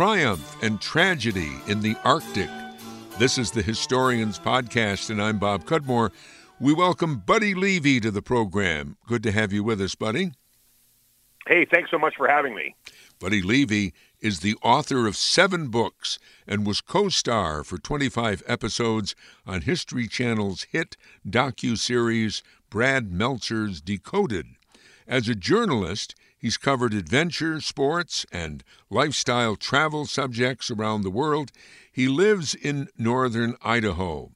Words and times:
Triumph 0.00 0.56
and 0.62 0.80
Tragedy 0.80 1.52
in 1.66 1.82
the 1.82 1.94
Arctic. 2.04 2.48
This 3.18 3.36
is 3.36 3.50
the 3.50 3.60
Historians 3.60 4.38
Podcast, 4.38 5.10
and 5.10 5.20
I'm 5.20 5.38
Bob 5.38 5.66
Cudmore. 5.66 6.10
We 6.58 6.72
welcome 6.72 7.18
Buddy 7.18 7.52
Levy 7.52 8.00
to 8.00 8.10
the 8.10 8.22
program. 8.22 8.96
Good 9.06 9.22
to 9.24 9.30
have 9.30 9.52
you 9.52 9.62
with 9.62 9.78
us, 9.78 9.94
Buddy. 9.94 10.32
Hey, 11.46 11.66
thanks 11.70 11.90
so 11.90 11.98
much 11.98 12.14
for 12.16 12.26
having 12.26 12.54
me. 12.54 12.74
Buddy 13.18 13.42
Levy 13.42 13.92
is 14.20 14.40
the 14.40 14.56
author 14.62 15.06
of 15.06 15.16
seven 15.18 15.68
books 15.68 16.18
and 16.46 16.66
was 16.66 16.80
co-star 16.80 17.62
for 17.62 17.76
25 17.76 18.42
episodes 18.46 19.14
on 19.46 19.60
History 19.60 20.08
Channel's 20.08 20.62
hit 20.72 20.96
docu-series 21.28 22.42
Brad 22.70 23.12
Meltzer's 23.12 23.82
Decoded. 23.82 24.46
As 25.06 25.28
a 25.28 25.34
journalist, 25.34 26.14
he's 26.40 26.56
covered 26.56 26.94
adventure, 26.94 27.60
sports, 27.60 28.26
and 28.32 28.64
lifestyle 28.88 29.54
travel 29.54 30.06
subjects 30.06 30.70
around 30.70 31.02
the 31.02 31.10
world. 31.10 31.52
He 31.92 32.08
lives 32.08 32.54
in 32.54 32.88
northern 32.98 33.54
Idaho. 33.62 34.32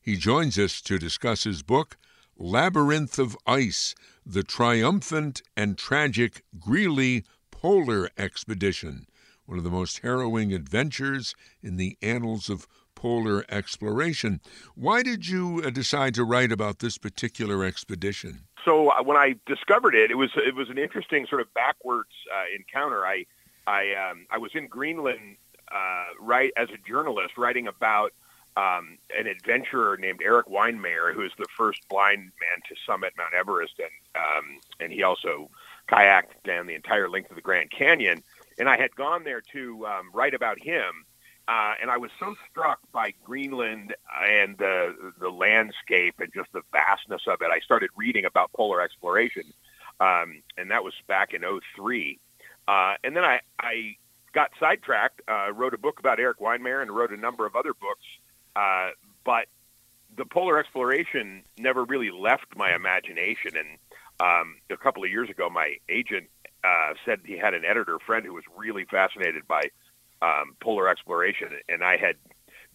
He 0.00 0.16
joins 0.16 0.58
us 0.58 0.80
to 0.82 0.98
discuss 0.98 1.44
his 1.44 1.62
book, 1.62 1.98
Labyrinth 2.38 3.18
of 3.18 3.36
Ice 3.46 3.94
The 4.24 4.44
Triumphant 4.44 5.42
and 5.56 5.76
Tragic 5.76 6.44
Greely 6.58 7.24
Polar 7.50 8.08
Expedition, 8.16 9.06
one 9.44 9.58
of 9.58 9.64
the 9.64 9.70
most 9.70 9.98
harrowing 9.98 10.52
adventures 10.52 11.34
in 11.62 11.76
the 11.76 11.98
annals 12.00 12.48
of 12.48 12.68
polar 12.98 13.44
exploration. 13.48 14.40
Why 14.74 15.04
did 15.04 15.28
you 15.28 15.62
uh, 15.64 15.70
decide 15.70 16.14
to 16.16 16.24
write 16.24 16.50
about 16.50 16.80
this 16.80 16.98
particular 16.98 17.64
expedition? 17.64 18.40
So 18.64 18.88
uh, 18.88 19.04
when 19.04 19.16
I 19.16 19.36
discovered 19.46 19.94
it, 19.94 20.10
it 20.10 20.16
was 20.16 20.30
it 20.34 20.56
was 20.56 20.68
an 20.68 20.78
interesting 20.78 21.24
sort 21.26 21.40
of 21.40 21.54
backwards 21.54 22.10
uh, 22.34 22.46
encounter. 22.56 23.06
I 23.06 23.24
I 23.68 24.10
um, 24.10 24.26
I 24.32 24.38
was 24.38 24.50
in 24.54 24.66
Greenland 24.66 25.36
uh, 25.70 26.06
right 26.20 26.50
as 26.56 26.70
a 26.70 26.88
journalist 26.88 27.38
writing 27.38 27.68
about 27.68 28.12
um, 28.56 28.98
an 29.16 29.28
adventurer 29.28 29.96
named 29.96 30.20
Erik 30.20 30.48
Weihenmayer, 30.48 31.14
who 31.14 31.22
is 31.22 31.30
the 31.38 31.46
first 31.56 31.88
blind 31.88 32.18
man 32.22 32.58
to 32.68 32.74
summit 32.84 33.12
Mount 33.16 33.32
Everest, 33.32 33.74
and 33.78 33.94
um, 34.16 34.58
and 34.80 34.92
he 34.92 35.04
also 35.04 35.48
kayaked 35.88 36.42
down 36.42 36.66
the 36.66 36.74
entire 36.74 37.08
length 37.08 37.30
of 37.30 37.36
the 37.36 37.42
Grand 37.42 37.70
Canyon. 37.70 38.24
And 38.58 38.68
I 38.68 38.76
had 38.76 38.92
gone 38.96 39.22
there 39.22 39.40
to 39.52 39.86
um, 39.86 40.10
write 40.12 40.34
about 40.34 40.60
him 40.60 41.04
uh, 41.48 41.72
and 41.80 41.90
I 41.90 41.96
was 41.96 42.10
so 42.20 42.34
struck 42.50 42.78
by 42.92 43.14
Greenland 43.24 43.94
and 44.22 44.58
the 44.58 45.12
the 45.18 45.30
landscape 45.30 46.16
and 46.20 46.30
just 46.34 46.52
the 46.52 46.60
vastness 46.72 47.22
of 47.26 47.40
it. 47.40 47.48
I 47.50 47.60
started 47.60 47.88
reading 47.96 48.26
about 48.26 48.52
polar 48.52 48.82
exploration, 48.82 49.44
um, 49.98 50.42
and 50.58 50.70
that 50.70 50.84
was 50.84 50.92
back 51.06 51.32
in 51.32 51.42
03. 51.76 52.18
Uh, 52.68 52.94
and 53.02 53.16
then 53.16 53.24
I, 53.24 53.40
I 53.58 53.96
got 54.34 54.50
sidetracked, 54.60 55.22
uh, 55.26 55.50
wrote 55.54 55.72
a 55.72 55.78
book 55.78 55.98
about 55.98 56.20
Erik 56.20 56.38
Weihenmayer, 56.38 56.82
and 56.82 56.94
wrote 56.94 57.12
a 57.12 57.16
number 57.16 57.46
of 57.46 57.56
other 57.56 57.72
books. 57.72 58.04
Uh, 58.54 58.90
but 59.24 59.46
the 60.14 60.26
polar 60.26 60.58
exploration 60.58 61.44
never 61.58 61.84
really 61.84 62.10
left 62.10 62.56
my 62.56 62.74
imagination. 62.74 63.52
And 63.56 63.78
um, 64.20 64.56
a 64.68 64.76
couple 64.76 65.02
of 65.02 65.10
years 65.10 65.30
ago, 65.30 65.48
my 65.48 65.76
agent 65.88 66.28
uh, 66.62 66.92
said 67.06 67.20
he 67.24 67.38
had 67.38 67.54
an 67.54 67.64
editor 67.64 67.98
friend 68.04 68.26
who 68.26 68.34
was 68.34 68.44
really 68.54 68.84
fascinated 68.84 69.48
by 69.48 69.62
um, 70.22 70.54
polar 70.60 70.88
exploration, 70.88 71.48
and 71.68 71.82
I 71.82 71.96
had 71.96 72.16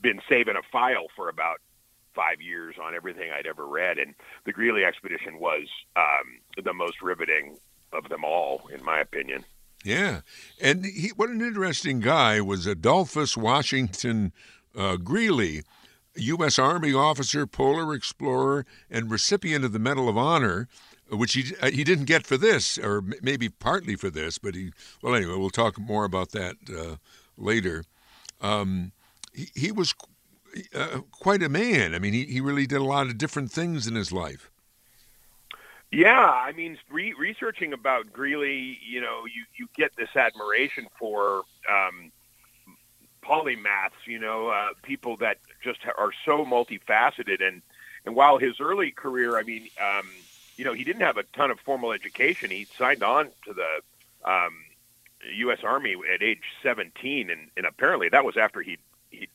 been 0.02 0.22
saving 0.30 0.56
a 0.56 0.62
file 0.72 1.08
for 1.16 1.30
about 1.30 1.58
five 2.14 2.42
years 2.42 2.76
on 2.82 2.94
everything 2.96 3.32
I'd 3.32 3.48
ever 3.48 3.66
read, 3.66 3.98
and 3.98 4.14
the 4.46 4.52
Greely 4.52 4.86
expedition 4.86 5.40
was 5.40 5.68
um, 5.96 6.40
the 6.64 6.74
most 6.74 7.02
riveting 7.02 7.58
of 7.92 8.10
them 8.10 8.24
all, 8.24 8.70
in 8.74 8.84
my 8.84 9.00
opinion. 9.00 9.46
Yeah, 9.84 10.22
and 10.62 10.86
he, 10.86 11.10
what 11.16 11.30
an 11.30 11.42
interesting 11.42 12.00
guy 12.00 12.40
was 12.40 12.66
Adolphus 12.66 13.36
Washington 13.36 14.32
uh, 14.78 14.96
Greely, 14.96 15.64
U.S. 16.16 16.58
Army 16.58 16.94
officer, 16.94 17.46
polar 17.46 17.94
explorer, 17.94 18.66
and 18.90 19.12
recipient 19.12 19.66
of 19.66 19.74
the 19.74 19.80
Medal 19.80 20.08
of 20.08 20.18
Honor, 20.18 20.68
which 21.12 21.34
he 21.34 21.54
uh, 21.62 21.70
he 21.70 21.84
didn't 21.84 22.06
get 22.06 22.26
for 22.26 22.38
this, 22.38 22.78
or 22.78 23.04
maybe 23.22 23.50
partly 23.50 23.96
for 23.96 24.10
this, 24.10 24.38
but 24.38 24.56
he 24.56 24.72
well 25.02 25.16
anyway, 25.16 25.36
we'll 25.36 25.50
talk 25.50 25.78
more 25.80 26.06
about 26.06 26.32
that 26.32 26.56
uh, 26.70 26.96
later, 27.38 27.84
um, 28.42 28.92
he, 29.34 29.50
he, 29.56 29.72
was 29.72 29.94
uh, 30.76 31.00
quite 31.12 31.44
a 31.44 31.50
man. 31.50 31.96
I 31.96 32.00
mean, 32.00 32.14
he, 32.14 32.26
he 32.26 32.42
really 32.42 32.66
did 32.66 32.80
a 32.80 32.84
lot 32.84 33.08
of 33.08 33.18
different 33.18 33.52
things 33.52 33.88
in 33.88 33.96
his 33.96 34.12
life. 34.12 34.50
Yeah, 35.92 36.28
I 36.28 36.54
mean, 36.54 36.78
re- 36.90 37.14
researching 37.14 37.72
about 37.72 38.12
Greely, 38.12 38.80
you 38.84 39.00
know, 39.00 39.26
you, 39.26 39.44
you 39.56 39.68
get 39.76 39.96
this 39.96 40.16
admiration 40.16 40.88
for 40.98 41.44
um, 41.70 42.12
polymaths, 43.24 43.92
you 44.08 44.18
know, 44.18 44.48
uh, 44.48 44.70
people 44.82 45.18
that 45.18 45.38
just 45.64 45.82
are 45.98 46.12
so 46.26 46.46
multifaceted. 46.46 47.48
And, 47.48 47.62
and 48.06 48.16
while 48.16 48.40
his 48.40 48.60
early 48.60 48.90
career, 48.90 49.38
I 49.38 49.44
mean, 49.44 49.68
um, 49.80 50.10
you 50.58 50.66
know, 50.66 50.74
he 50.74 50.84
didn't 50.84 51.02
have 51.02 51.18
a 51.18 51.24
ton 51.36 51.52
of 51.52 51.60
formal 51.60 51.92
education. 51.92 52.50
He 52.50 52.66
signed 52.78 53.04
on 53.04 53.30
to 53.46 53.54
the 53.54 54.30
um, 54.30 54.54
U.S. 55.36 55.60
Army 55.64 55.96
at 56.14 56.22
age 56.22 56.44
17, 56.62 57.30
and, 57.30 57.50
and 57.58 57.66
apparently 57.66 58.10
that 58.10 58.26
was 58.26 58.36
after 58.38 58.62
he 58.62 58.78
he'd 59.10 59.30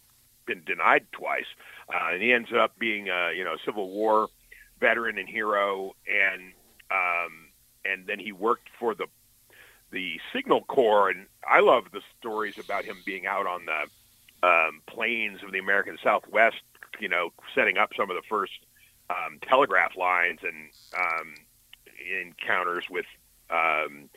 been 0.46 0.62
denied 0.64 1.06
twice, 1.12 1.46
uh, 1.92 2.12
and 2.12 2.22
he 2.22 2.32
ends 2.32 2.50
up 2.52 2.78
being 2.78 3.08
a 3.08 3.32
you 3.34 3.44
know 3.44 3.56
Civil 3.64 3.90
War 3.90 4.28
veteran 4.80 5.18
and 5.18 5.28
hero, 5.28 5.94
and 6.06 6.52
um, 6.90 7.48
and 7.84 8.06
then 8.06 8.18
he 8.18 8.32
worked 8.32 8.68
for 8.78 8.94
the 8.94 9.06
the 9.90 10.20
Signal 10.32 10.62
Corps, 10.62 11.10
and 11.10 11.26
I 11.46 11.60
love 11.60 11.84
the 11.92 12.02
stories 12.18 12.54
about 12.58 12.84
him 12.84 12.96
being 13.06 13.26
out 13.26 13.46
on 13.46 13.62
the 13.64 14.46
um, 14.46 14.82
plains 14.86 15.42
of 15.42 15.52
the 15.52 15.58
American 15.58 15.98
Southwest, 16.02 16.62
you 17.00 17.08
know, 17.08 17.30
setting 17.54 17.78
up 17.78 17.90
some 17.96 18.10
of 18.10 18.16
the 18.16 18.22
first 18.28 18.52
um, 19.10 19.38
telegraph 19.48 19.96
lines 19.96 20.40
and 20.42 20.68
um, 20.96 21.34
encounters 22.22 22.84
with 22.90 23.06
um, 23.50 24.08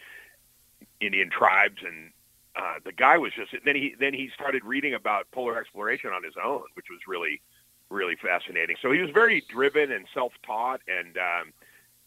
Indian 1.01 1.29
tribes, 1.29 1.81
and 1.85 2.11
uh, 2.55 2.75
the 2.85 2.91
guy 2.91 3.17
was 3.17 3.33
just. 3.33 3.51
Then 3.65 3.75
he 3.75 3.95
then 3.99 4.13
he 4.13 4.29
started 4.33 4.63
reading 4.63 4.93
about 4.93 5.29
polar 5.31 5.59
exploration 5.59 6.11
on 6.11 6.23
his 6.23 6.35
own, 6.41 6.63
which 6.75 6.87
was 6.89 6.99
really 7.07 7.41
really 7.89 8.15
fascinating. 8.15 8.77
So 8.81 8.91
he 8.91 8.99
was 8.99 9.09
very 9.11 9.43
driven 9.49 9.91
and 9.91 10.05
self-taught, 10.13 10.81
and 10.87 11.17
um, 11.17 11.53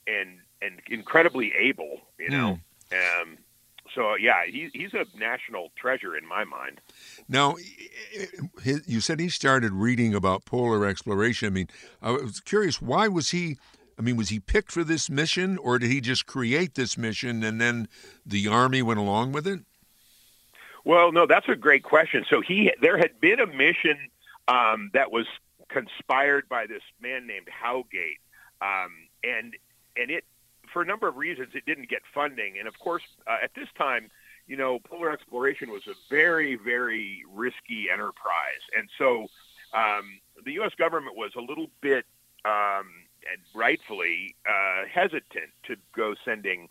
and 0.06 0.38
and 0.62 0.81
incredibly 0.88 1.53
able. 1.59 2.00
You 2.19 2.31
know. 2.31 2.59
Mm. 2.91 3.22
Um, 3.22 3.38
so 3.94 4.16
yeah, 4.16 4.44
he, 4.47 4.71
he's 4.72 4.94
a 4.94 5.05
national 5.16 5.71
treasure 5.76 6.16
in 6.16 6.26
my 6.26 6.44
mind. 6.44 6.81
Now, 7.28 7.56
you 8.65 9.00
said 9.00 9.21
he 9.21 9.28
started 9.28 9.72
reading 9.72 10.15
about 10.15 10.44
polar 10.44 10.87
exploration. 10.87 11.47
I 11.47 11.50
mean, 11.50 11.69
I 12.03 12.12
was 12.12 12.41
curious, 12.41 12.81
why 12.81 13.09
was 13.09 13.31
he 13.31 13.59
I 13.99 14.03
mean, 14.03 14.16
was 14.16 14.28
he 14.28 14.41
picked 14.41 14.72
for 14.72 14.84
this 14.84 15.09
mission, 15.09 15.59
or 15.59 15.78
did 15.78 15.91
he 15.91 16.00
just 16.00 16.27
create 16.27 16.75
this 16.75 16.99
mission 16.99 17.43
and 17.44 17.60
then 17.60 17.88
the 18.27 18.49
army 18.49 18.82
went 18.82 18.99
along 18.99 19.32
with 19.32 19.47
it? 19.47 19.60
Well, 20.84 21.12
no, 21.12 21.27
that's 21.27 21.49
a 21.49 21.56
great 21.56 21.82
question. 21.82 22.25
So 22.28 22.41
he, 22.41 22.72
there 22.81 22.99
had 22.99 23.21
been 23.21 23.41
a 23.41 23.47
mission 23.47 23.97
um, 24.49 24.91
that 24.93 25.10
was 25.10 25.27
conspired 25.69 26.49
by 26.49 26.66
this 26.66 26.82
man 27.00 27.27
named 27.27 27.49
Howgate, 27.49 28.21
um, 28.60 28.93
and 29.22 29.55
and 29.97 30.11
it, 30.11 30.25
for 30.72 30.82
a 30.82 30.84
number 30.84 31.09
of 31.09 31.16
reasons, 31.16 31.49
it 31.55 31.65
didn't 31.65 31.88
get 31.88 32.03
funding. 32.12 32.59
And 32.59 32.69
of 32.69 32.78
course, 32.78 33.03
uh, 33.26 33.37
at 33.43 33.55
this 33.55 33.69
time, 33.78 34.11
you 34.47 34.56
know, 34.56 34.78
polar 34.78 35.11
exploration 35.11 35.71
was 35.71 35.87
a 35.87 35.94
very, 36.11 36.56
very 36.56 37.22
risky 37.32 37.88
enterprise, 37.91 38.62
and 38.76 38.88
so 38.99 39.26
um, 39.72 40.21
the 40.44 40.53
U.S. 40.53 40.72
government 40.76 41.16
was 41.16 41.32
a 41.37 41.41
little 41.41 41.69
bit 41.81 42.05
um, 42.44 42.87
and 43.31 43.41
rightfully 43.55 44.35
uh, 44.49 44.87
hesitant 44.93 45.51
to 45.65 45.77
go 45.97 46.15
sending 46.25 46.69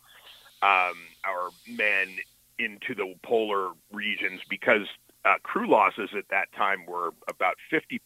um, 0.61 0.95
our 1.25 1.49
men 1.67 2.15
into 2.59 2.95
the 2.95 3.15
polar 3.23 3.71
regions 3.91 4.41
because 4.49 4.87
uh, 5.25 5.35
crew 5.43 5.69
losses 5.69 6.09
at 6.17 6.27
that 6.29 6.51
time 6.55 6.85
were 6.85 7.13
about 7.27 7.55
50%. 7.71 7.99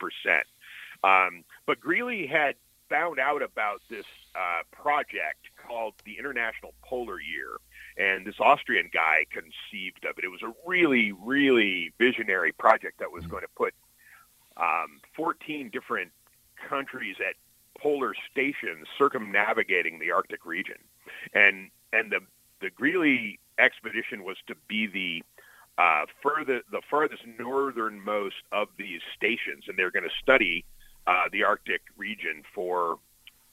Um, 1.03 1.43
but 1.65 1.79
Greely 1.79 2.27
had 2.27 2.55
found 2.89 3.19
out 3.19 3.41
about 3.41 3.81
this 3.89 4.05
uh, 4.35 4.61
project 4.71 5.49
called 5.57 5.93
the 6.05 6.17
International 6.17 6.73
Polar 6.83 7.19
Year, 7.19 7.57
and 7.97 8.25
this 8.25 8.35
Austrian 8.39 8.89
guy 8.93 9.25
conceived 9.29 10.05
of 10.05 10.17
it. 10.17 10.23
It 10.23 10.29
was 10.29 10.41
a 10.43 10.53
really, 10.65 11.11
really 11.11 11.93
visionary 11.97 12.51
project 12.53 12.99
that 12.99 13.11
was 13.11 13.25
going 13.27 13.41
to 13.41 13.49
put 13.55 13.73
um, 14.57 15.01
14 15.15 15.69
different 15.71 16.11
countries 16.69 17.17
at 17.19 17.35
polar 17.79 18.13
stations 18.31 18.87
circumnavigating 18.97 19.99
the 19.99 20.11
Arctic 20.11 20.45
region, 20.45 20.77
and 21.33 21.69
and 21.93 22.11
the 22.11 22.19
the 22.61 22.69
Greely 22.69 23.39
expedition 23.59 24.23
was 24.23 24.37
to 24.47 24.55
be 24.67 24.87
the 24.87 25.23
uh, 25.77 26.05
further 26.21 26.61
the 26.71 26.81
farthest 26.89 27.23
northernmost 27.39 28.35
of 28.51 28.67
these 28.77 29.01
stations, 29.15 29.65
and 29.67 29.77
they're 29.77 29.91
going 29.91 30.07
to 30.07 30.15
study 30.21 30.65
uh, 31.05 31.25
the 31.31 31.43
Arctic 31.43 31.81
region 31.95 32.43
for 32.53 32.97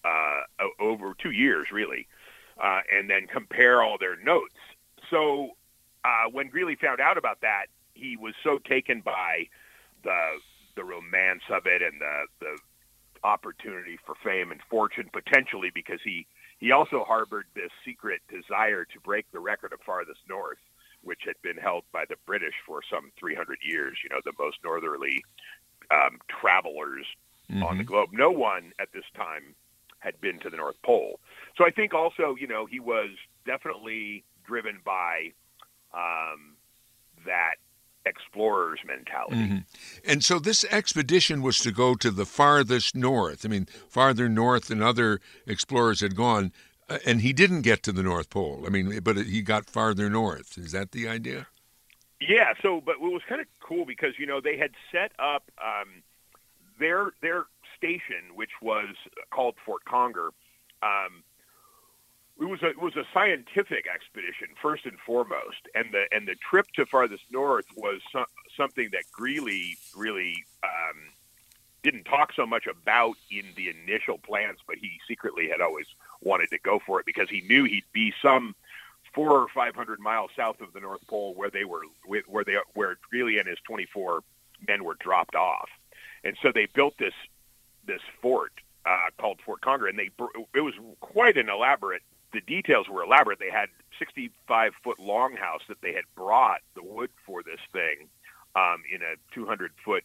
uh, 0.04 0.40
over 0.80 1.14
two 1.14 1.30
years, 1.30 1.68
really, 1.72 2.06
uh, 2.62 2.80
and 2.92 3.08
then 3.08 3.26
compare 3.26 3.82
all 3.82 3.96
their 3.98 4.16
notes. 4.16 4.54
So 5.10 5.50
uh, 6.04 6.30
when 6.30 6.48
Greely 6.48 6.76
found 6.76 7.00
out 7.00 7.18
about 7.18 7.40
that, 7.42 7.66
he 7.94 8.16
was 8.16 8.34
so 8.42 8.58
taken 8.58 9.00
by 9.00 9.48
the 10.02 10.38
the 10.76 10.84
romance 10.84 11.42
of 11.50 11.66
it 11.66 11.82
and 11.82 12.00
the 12.00 12.26
the 12.40 12.58
opportunity 13.24 13.98
for 14.04 14.14
fame 14.22 14.52
and 14.52 14.60
fortune 14.70 15.08
potentially 15.12 15.70
because 15.74 16.00
he 16.04 16.26
he 16.58 16.70
also 16.70 17.04
harbored 17.04 17.46
this 17.54 17.70
secret 17.84 18.20
desire 18.28 18.84
to 18.84 19.00
break 19.00 19.26
the 19.32 19.40
record 19.40 19.72
of 19.72 19.80
farthest 19.80 20.20
north 20.28 20.58
which 21.02 21.20
had 21.26 21.34
been 21.42 21.56
held 21.56 21.84
by 21.92 22.04
the 22.08 22.16
British 22.26 22.54
for 22.66 22.80
some 22.90 23.10
300 23.18 23.58
years 23.62 23.96
you 24.04 24.10
know 24.10 24.20
the 24.24 24.32
most 24.38 24.58
northerly 24.62 25.24
um, 25.90 26.18
travelers 26.28 27.06
mm-hmm. 27.50 27.62
on 27.62 27.78
the 27.78 27.84
mm-hmm. 27.84 27.92
globe 27.92 28.10
no 28.12 28.30
one 28.30 28.72
at 28.78 28.92
this 28.92 29.04
time 29.16 29.54
had 29.98 30.20
been 30.20 30.38
to 30.38 30.50
the 30.50 30.56
north 30.56 30.76
pole 30.84 31.18
so 31.56 31.64
i 31.64 31.70
think 31.70 31.94
also 31.94 32.36
you 32.38 32.46
know 32.46 32.66
he 32.66 32.78
was 32.78 33.08
definitely 33.46 34.22
driven 34.46 34.78
by 34.84 35.32
um, 35.94 36.56
that 37.24 37.54
explorer's 38.06 38.80
mentality. 38.86 39.36
Mm-hmm. 39.36 40.10
And 40.10 40.24
so 40.24 40.38
this 40.38 40.64
expedition 40.64 41.42
was 41.42 41.58
to 41.60 41.72
go 41.72 41.94
to 41.94 42.10
the 42.10 42.26
farthest 42.26 42.94
north. 42.94 43.44
I 43.44 43.48
mean, 43.48 43.66
farther 43.88 44.28
north 44.28 44.66
than 44.66 44.82
other 44.82 45.20
explorers 45.46 46.00
had 46.00 46.14
gone, 46.14 46.52
uh, 46.88 46.98
and 47.06 47.20
he 47.20 47.32
didn't 47.32 47.62
get 47.62 47.82
to 47.84 47.92
the 47.92 48.02
North 48.02 48.30
Pole. 48.30 48.64
I 48.66 48.70
mean, 48.70 49.00
but 49.00 49.16
he 49.16 49.42
got 49.42 49.66
farther 49.66 50.10
north. 50.10 50.58
Is 50.58 50.72
that 50.72 50.92
the 50.92 51.08
idea? 51.08 51.46
Yeah. 52.20 52.52
So, 52.62 52.80
but 52.84 52.96
it 52.96 53.00
was 53.00 53.22
kind 53.28 53.40
of 53.40 53.46
cool 53.60 53.84
because 53.86 54.14
you 54.18 54.26
know 54.26 54.40
they 54.40 54.56
had 54.56 54.72
set 54.92 55.12
up 55.18 55.50
um, 55.62 56.02
their 56.78 57.12
their 57.22 57.46
station, 57.76 58.34
which 58.34 58.50
was 58.62 58.94
called 59.30 59.54
Fort 59.64 59.84
Conger. 59.84 60.30
Um, 60.82 61.22
it 62.40 62.44
was 62.44 62.62
a 62.62 62.70
it 62.70 62.80
was 62.80 62.96
a 62.96 63.04
scientific 63.12 63.86
expedition 63.86 64.48
first 64.60 64.86
and 64.86 64.98
foremost, 65.06 65.68
and 65.74 65.86
the 65.92 66.04
and 66.12 66.26
the 66.26 66.34
trip 66.34 66.66
to 66.74 66.84
farthest 66.86 67.22
north 67.30 67.66
was 67.76 68.00
so, 68.12 68.24
something 68.56 68.88
that 68.92 69.04
Greely 69.12 69.76
really 69.96 70.44
um, 70.64 70.96
didn't 71.82 72.04
talk 72.04 72.32
so 72.34 72.44
much 72.44 72.66
about 72.66 73.14
in 73.30 73.44
the 73.56 73.68
initial 73.68 74.18
plans, 74.18 74.58
but 74.66 74.76
he 74.76 74.98
secretly 75.06 75.48
had 75.48 75.60
always 75.60 75.86
wanted 76.22 76.50
to 76.50 76.58
go 76.58 76.80
for 76.84 76.98
it 76.98 77.06
because 77.06 77.28
he 77.30 77.42
knew 77.42 77.64
he'd 77.64 77.84
be 77.92 78.12
some 78.20 78.54
four 79.14 79.30
or 79.30 79.46
five 79.54 79.76
hundred 79.76 80.00
miles 80.00 80.30
south 80.36 80.60
of 80.60 80.72
the 80.72 80.80
North 80.80 81.06
Pole 81.06 81.34
where 81.34 81.50
they 81.50 81.64
were 81.64 81.82
where 82.26 82.44
they 82.44 82.56
where 82.74 82.96
Greely 83.10 83.38
and 83.38 83.48
his 83.48 83.58
twenty 83.64 83.86
four 83.86 84.24
men 84.66 84.82
were 84.82 84.96
dropped 84.98 85.36
off, 85.36 85.68
and 86.24 86.36
so 86.42 86.50
they 86.52 86.66
built 86.66 86.98
this 86.98 87.14
this 87.86 88.00
fort 88.20 88.52
uh, 88.86 89.10
called 89.18 89.38
Fort 89.46 89.60
Conger, 89.60 89.86
and 89.86 89.96
they 89.96 90.10
it 90.52 90.62
was 90.62 90.74
quite 91.00 91.36
an 91.36 91.48
elaborate 91.48 92.02
the 92.34 92.40
details 92.40 92.88
were 92.88 93.02
elaborate. 93.02 93.38
They 93.38 93.50
had 93.50 93.68
65 93.98 94.72
foot 94.82 94.98
longhouse 94.98 95.66
that 95.68 95.80
they 95.80 95.92
had 95.92 96.04
brought 96.14 96.60
the 96.74 96.82
wood 96.82 97.10
for 97.24 97.42
this 97.42 97.60
thing 97.72 98.08
um, 98.54 98.82
in 98.92 99.00
a 99.02 99.14
200 99.34 99.72
foot 99.84 100.04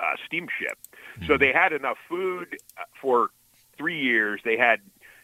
uh, 0.00 0.14
steamship. 0.26 0.78
Mm-hmm. 1.16 1.26
So 1.26 1.36
they 1.36 1.52
had 1.52 1.72
enough 1.72 1.98
food 2.08 2.58
uh, 2.76 2.82
for 3.00 3.30
three 3.76 4.00
years. 4.00 4.40
They 4.44 4.56
had 4.56 4.80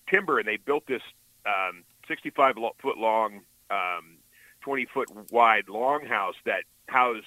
timber, 0.08 0.38
and 0.38 0.48
they 0.48 0.56
built 0.56 0.86
this 0.86 1.02
um, 1.46 1.84
65 2.08 2.56
foot 2.80 2.98
long, 2.98 3.42
um, 3.70 4.16
20 4.62 4.86
foot 4.86 5.08
wide 5.30 5.66
longhouse 5.66 6.34
that 6.44 6.64
housed 6.88 7.26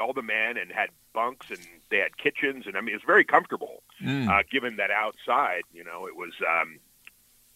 all 0.00 0.12
the 0.12 0.22
men 0.22 0.56
and 0.56 0.72
had 0.72 0.90
bunks 1.12 1.50
and 1.50 1.58
they 1.90 1.98
had 1.98 2.16
kitchens 2.16 2.66
and 2.66 2.76
I 2.76 2.80
mean 2.80 2.90
it 2.90 2.98
was 2.98 3.02
very 3.06 3.24
comfortable 3.24 3.82
mm. 4.00 4.28
uh, 4.28 4.42
given 4.50 4.76
that 4.76 4.90
outside 4.90 5.62
you 5.72 5.82
know 5.82 6.06
it 6.06 6.16
was 6.16 6.32
um, 6.48 6.78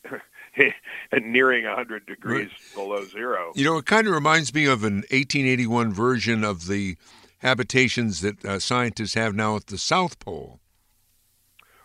nearing 1.22 1.64
100 1.64 2.06
degrees 2.06 2.48
right. 2.48 2.74
below 2.74 3.04
zero. 3.04 3.52
You 3.54 3.64
know, 3.64 3.78
it 3.78 3.86
kind 3.86 4.06
of 4.06 4.14
reminds 4.14 4.54
me 4.54 4.66
of 4.66 4.84
an 4.84 5.04
1881 5.10 5.92
version 5.92 6.44
of 6.44 6.66
the 6.66 6.96
habitations 7.38 8.20
that 8.22 8.44
uh, 8.44 8.58
scientists 8.58 9.14
have 9.14 9.34
now 9.34 9.56
at 9.56 9.66
the 9.66 9.78
South 9.78 10.18
Pole. 10.18 10.60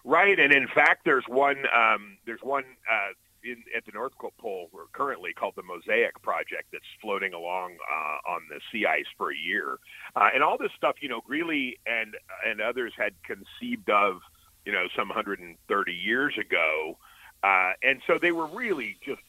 Right, 0.05 0.39
and 0.39 0.53
in 0.53 0.67
fact, 0.67 1.05
there's 1.05 1.25
one. 1.27 1.65
Um, 1.75 2.17
there's 2.25 2.41
one 2.41 2.63
uh, 2.89 3.13
in, 3.43 3.63
at 3.75 3.85
the 3.85 3.91
North 3.93 4.13
Pole 4.39 4.69
currently 4.93 5.33
called 5.33 5.53
the 5.55 5.63
Mosaic 5.63 6.21
Project 6.21 6.65
that's 6.71 6.85
floating 7.01 7.33
along 7.33 7.73
uh, 7.91 8.31
on 8.31 8.41
the 8.49 8.59
sea 8.71 8.85
ice 8.85 9.05
for 9.17 9.31
a 9.31 9.35
year, 9.35 9.77
uh, 10.15 10.29
and 10.33 10.41
all 10.41 10.57
this 10.57 10.71
stuff. 10.75 10.95
You 11.01 11.09
know, 11.09 11.21
Greely 11.25 11.77
and 11.85 12.15
and 12.45 12.61
others 12.61 12.93
had 12.97 13.13
conceived 13.23 13.89
of, 13.89 14.21
you 14.65 14.71
know, 14.71 14.87
some 14.95 15.09
130 15.09 15.91
years 15.91 16.37
ago. 16.39 16.97
Uh, 17.43 17.71
and 17.83 18.01
so 18.05 18.17
they 18.17 18.31
were 18.31 18.47
really 18.47 18.97
just 19.03 19.21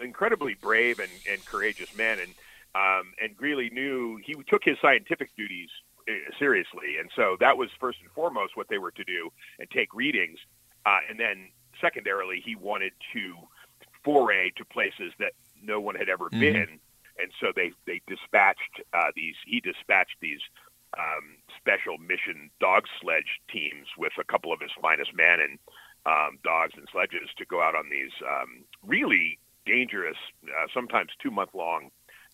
incredibly 0.00 0.54
brave 0.54 0.98
and, 0.98 1.10
and 1.30 1.44
courageous 1.44 1.94
men. 1.96 2.18
And 2.18 2.34
um, 2.74 3.12
and 3.20 3.36
Greely 3.36 3.68
knew 3.70 4.20
he 4.24 4.34
took 4.48 4.62
his 4.62 4.78
scientific 4.80 5.34
duties 5.36 5.68
uh, 6.08 6.12
seriously, 6.38 6.98
and 7.00 7.10
so 7.16 7.36
that 7.40 7.58
was 7.58 7.68
first 7.80 7.98
and 8.00 8.10
foremost 8.12 8.56
what 8.56 8.68
they 8.68 8.78
were 8.78 8.92
to 8.92 9.04
do 9.04 9.30
and 9.58 9.68
take 9.70 9.92
readings. 9.92 10.38
Uh, 10.86 10.98
and 11.08 11.18
then 11.18 11.48
secondarily, 11.80 12.40
he 12.44 12.54
wanted 12.54 12.92
to 13.12 13.34
foray 14.04 14.50
to 14.50 14.64
places 14.64 15.12
that 15.18 15.32
no 15.60 15.80
one 15.80 15.96
had 15.96 16.08
ever 16.08 16.26
mm-hmm. 16.26 16.40
been, 16.40 16.78
and 17.18 17.32
so 17.40 17.52
they 17.54 17.72
they 17.86 18.00
dispatched 18.06 18.80
uh, 18.94 19.10
these. 19.16 19.34
He 19.44 19.58
dispatched 19.58 20.16
these 20.20 20.40
um, 20.98 21.36
special 21.58 21.98
mission 21.98 22.50
dog 22.60 22.84
sledge 23.00 23.40
teams 23.50 23.86
with 23.98 24.12
a 24.18 24.24
couple 24.24 24.52
of 24.52 24.60
his 24.60 24.70
finest 24.80 25.14
men 25.14 25.40
and 25.40 25.58
um, 26.06 26.38
dogs 26.42 26.74
and 26.76 26.86
sledges 26.90 27.28
to 27.38 27.44
go 27.44 27.62
out 27.62 27.74
on 27.74 27.90
these 27.90 28.12
um, 28.28 28.64
really 28.86 29.38
dangerous, 29.66 30.16
uh, 30.44 30.66
sometimes 30.72 31.10
two 31.22 31.30
month 31.30 31.50
long 31.54 31.90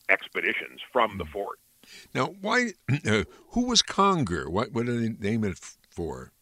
expeditions 0.09 0.81
from 0.93 1.19
the 1.19 1.25
hmm. 1.25 1.33
fort. 1.33 1.59
Now, 2.15 2.35
why? 2.41 2.73
Uh, 3.07 3.25
who 3.51 3.67
was 3.67 3.83
Conger? 3.83 4.51
What 4.51 4.73
what 4.73 4.87
did 4.87 5.21
they 5.21 5.31
name 5.31 5.45
it 5.45 5.59
for? 5.91 6.33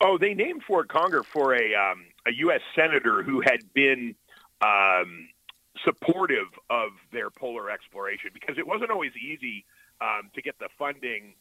Oh, 0.00 0.18
they 0.18 0.34
named 0.34 0.62
Fort 0.62 0.88
Conger 0.88 1.22
for 1.22 1.54
a 1.54 1.74
um, 1.74 2.04
a 2.26 2.32
U.S. 2.34 2.60
senator 2.74 3.22
who 3.22 3.40
had 3.40 3.60
been 3.72 4.14
um, 4.60 5.28
supportive 5.84 6.48
of 6.70 6.90
their 7.12 7.30
polar 7.30 7.70
exploration 7.70 8.30
because 8.34 8.58
it 8.58 8.66
wasn't 8.66 8.90
always 8.90 9.12
easy 9.16 9.64
um, 10.00 10.30
to 10.34 10.42
get 10.42 10.58
the 10.58 10.68
funding. 10.78 11.34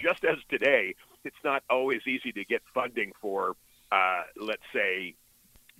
Just 0.00 0.24
as 0.24 0.38
today, 0.48 0.94
it's 1.24 1.36
not 1.44 1.62
always 1.70 2.00
easy 2.06 2.32
to 2.32 2.44
get 2.44 2.62
funding 2.74 3.12
for 3.20 3.56
uh, 3.92 4.22
let's 4.40 4.62
say, 4.72 5.14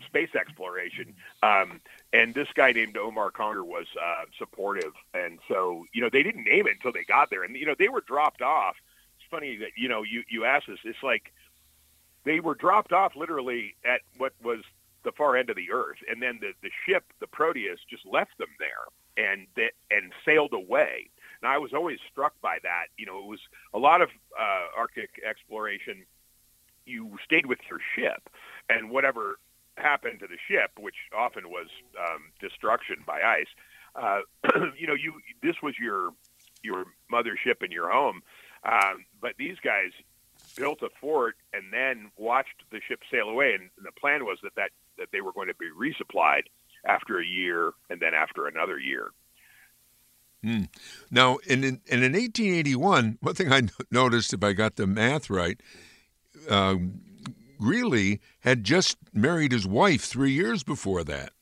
space 0.05 0.35
exploration. 0.35 1.15
Um, 1.43 1.81
and 2.13 2.35
this 2.35 2.49
guy 2.55 2.73
named 2.73 2.97
Omar 2.97 3.31
Conger 3.31 3.65
was 3.65 3.87
uh, 4.01 4.25
supportive. 4.39 4.93
And 5.15 5.39
so, 5.49 5.85
you 5.95 6.03
know, 6.03 6.11
they 6.13 6.23
didn't 6.23 6.45
name 6.45 6.67
it 6.67 6.75
until 6.75 6.93
they 6.93 7.05
got 7.05 7.31
there. 7.31 7.43
And, 7.45 7.57
you 7.57 7.67
know, 7.67 7.75
they 7.79 7.89
were 7.89 8.03
dropped 8.03 8.43
off. 8.43 8.77
It's 9.19 9.29
funny 9.31 9.57
that, 9.57 9.71
you 9.77 9.89
know, 9.89 10.03
you, 10.03 10.23
you 10.29 10.45
asked 10.45 10.67
this. 10.67 10.79
It's 10.85 11.03
like 11.03 11.33
they 12.25 12.41
were 12.41 12.55
dropped 12.55 12.93
off 12.93 13.17
literally 13.17 13.75
at 13.85 14.03
what 14.19 14.35
was 14.43 14.61
the 15.03 15.13
far 15.13 15.37
end 15.37 15.49
of 15.49 15.57
the 15.57 15.73
Earth. 15.73 15.99
And 16.11 16.23
then 16.23 16.39
the, 16.41 16.53
the 16.63 16.71
ship, 16.87 17.05
the 17.21 17.27
Proteus, 17.27 17.81
just 17.89 18.05
left 18.05 18.37
them 18.39 18.51
there 18.59 19.25
and, 19.27 19.47
that, 19.57 19.73
and 19.91 20.13
sailed 20.27 20.53
away. 20.53 21.09
And 21.41 21.51
I 21.51 21.57
was 21.57 21.73
always 21.73 22.01
struck 22.11 22.35
by 22.43 22.59
that. 22.63 22.87
You 22.99 23.07
know, 23.07 23.19
it 23.19 23.27
was 23.27 23.41
a 23.73 23.79
lot 23.79 24.03
of 24.03 24.11
uh, 24.39 24.67
Arctic 24.77 25.11
exploration– 25.27 26.05
you 26.87 27.17
stayed 27.25 27.47
with 27.47 27.59
your 27.71 27.81
ship, 27.95 28.29
and 28.69 28.91
whatever 28.91 29.39
happened 29.77 30.21
to 30.21 30.27
the 30.27 30.39
ship, 30.49 30.71
which 30.79 30.95
often 31.17 31.51
was 31.51 31.67
um, 31.99 32.31
destruction 32.41 32.97
by 33.07 33.21
ice, 33.21 33.47
uh, 33.95 34.21
you 34.79 34.87
know, 34.87 34.95
you 34.95 35.15
this 35.43 35.57
was 35.63 35.75
your 35.79 36.11
your 36.63 36.85
mothership 37.13 37.63
and 37.63 37.73
your 37.73 37.91
home. 37.91 38.23
Um, 38.65 39.05
but 39.21 39.35
these 39.39 39.57
guys 39.63 39.93
built 40.57 40.83
a 40.83 40.89
fort 41.01 41.37
and 41.53 41.73
then 41.73 42.11
watched 42.17 42.63
the 42.71 42.81
ship 42.87 43.01
sail 43.11 43.29
away, 43.29 43.55
and 43.55 43.71
the 43.83 43.93
plan 43.93 44.25
was 44.25 44.39
that 44.43 44.55
that, 44.57 44.71
that 44.99 45.09
they 45.13 45.21
were 45.21 45.33
going 45.33 45.49
to 45.49 45.55
be 45.55 45.67
resupplied 45.67 46.43
after 46.85 47.19
a 47.19 47.27
year 47.27 47.73
and 47.91 48.01
then 48.01 48.15
after 48.15 48.47
another 48.47 48.79
year. 48.79 49.11
Mm. 50.45 50.69
Now, 51.11 51.39
in, 51.49 51.65
in, 51.65 51.81
in 51.87 52.13
1881, 52.13 53.19
one 53.21 53.35
thing 53.35 53.53
I 53.53 53.63
noticed, 53.91 54.33
if 54.33 54.45
I 54.45 54.53
got 54.53 54.77
the 54.77 54.87
math 54.87 55.29
right, 55.29 55.61
uh, 56.49 56.77
Greely 57.59 58.21
had 58.41 58.65
just 58.65 58.99
married 59.13 59.53
his 59.53 59.67
wife 59.67 60.05
three 60.05 60.33
years 60.33 60.63
before 60.63 61.05
that. 61.05 61.33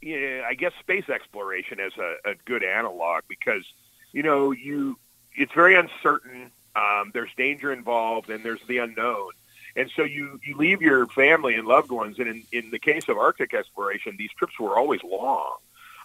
Yeah, 0.00 0.42
I 0.46 0.54
guess 0.54 0.72
space 0.78 1.08
exploration 1.08 1.80
is 1.80 1.92
a, 1.98 2.30
a 2.30 2.34
good 2.44 2.62
analog 2.62 3.24
because 3.28 3.64
you 4.12 4.22
know 4.22 4.52
you 4.52 4.98
it's 5.34 5.52
very 5.52 5.74
uncertain. 5.74 6.52
Um, 6.76 7.10
there's 7.12 7.30
danger 7.36 7.72
involved, 7.72 8.30
and 8.30 8.44
there's 8.44 8.60
the 8.68 8.78
unknown. 8.78 9.30
And 9.76 9.90
so 9.94 10.04
you, 10.04 10.40
you 10.42 10.56
leave 10.56 10.80
your 10.80 11.06
family 11.06 11.54
and 11.54 11.66
loved 11.68 11.90
ones. 11.90 12.18
And 12.18 12.28
in, 12.28 12.42
in 12.50 12.70
the 12.70 12.78
case 12.78 13.08
of 13.08 13.18
Arctic 13.18 13.52
exploration, 13.52 14.16
these 14.18 14.30
trips 14.32 14.58
were 14.58 14.78
always 14.78 15.02
long, 15.04 15.56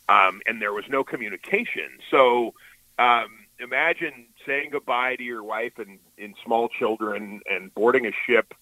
um, 0.10 0.42
and 0.46 0.62
there 0.62 0.74
was 0.74 0.86
no 0.90 1.04
communication. 1.04 1.90
So 2.10 2.54
um, 3.00 3.30
imagine 3.60 4.28
saying 4.46 4.70
goodbye 4.72 5.16
to 5.16 5.24
your 5.24 5.44
wife 5.44 5.78
and, 5.78 6.00
and 6.18 6.36
small 6.44 6.70
children 6.70 7.42
and 7.50 7.74
boarding 7.74 8.06
a 8.06 8.12
ship 8.26 8.54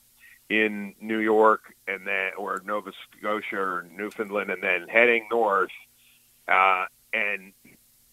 in 0.50 0.96
New 1.00 1.20
York 1.20 1.74
and 1.88 2.08
then 2.08 2.32
or 2.38 2.62
Nova 2.66 2.92
Scotia 3.18 3.58
or 3.58 3.86
Newfoundland 3.96 4.50
and 4.50 4.64
then 4.64 4.88
heading 4.88 5.28
north 5.32 5.72
uh, 6.50 6.86
and 7.14 7.54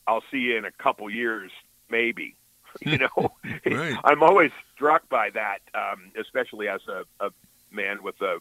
I'll 0.07 0.23
see 0.31 0.39
you 0.39 0.57
in 0.57 0.65
a 0.65 0.71
couple 0.71 1.09
years 1.11 1.51
maybe. 1.91 2.35
You 2.83 2.99
know, 2.99 3.33
right. 3.65 3.97
I'm 4.05 4.23
always 4.23 4.51
struck 4.75 5.09
by 5.09 5.31
that, 5.31 5.61
um, 5.73 6.11
especially 6.21 6.69
as 6.69 6.83
a, 6.87 7.05
a 7.21 7.31
man 7.71 8.03
with 8.03 8.21
a, 8.21 8.37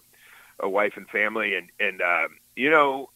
a 0.59 0.67
wife 0.67 0.97
and 0.97 1.07
family, 1.07 1.55
and 1.55 1.69
and 1.79 2.01
um, 2.01 2.35
you 2.53 2.69
know, 2.69 3.09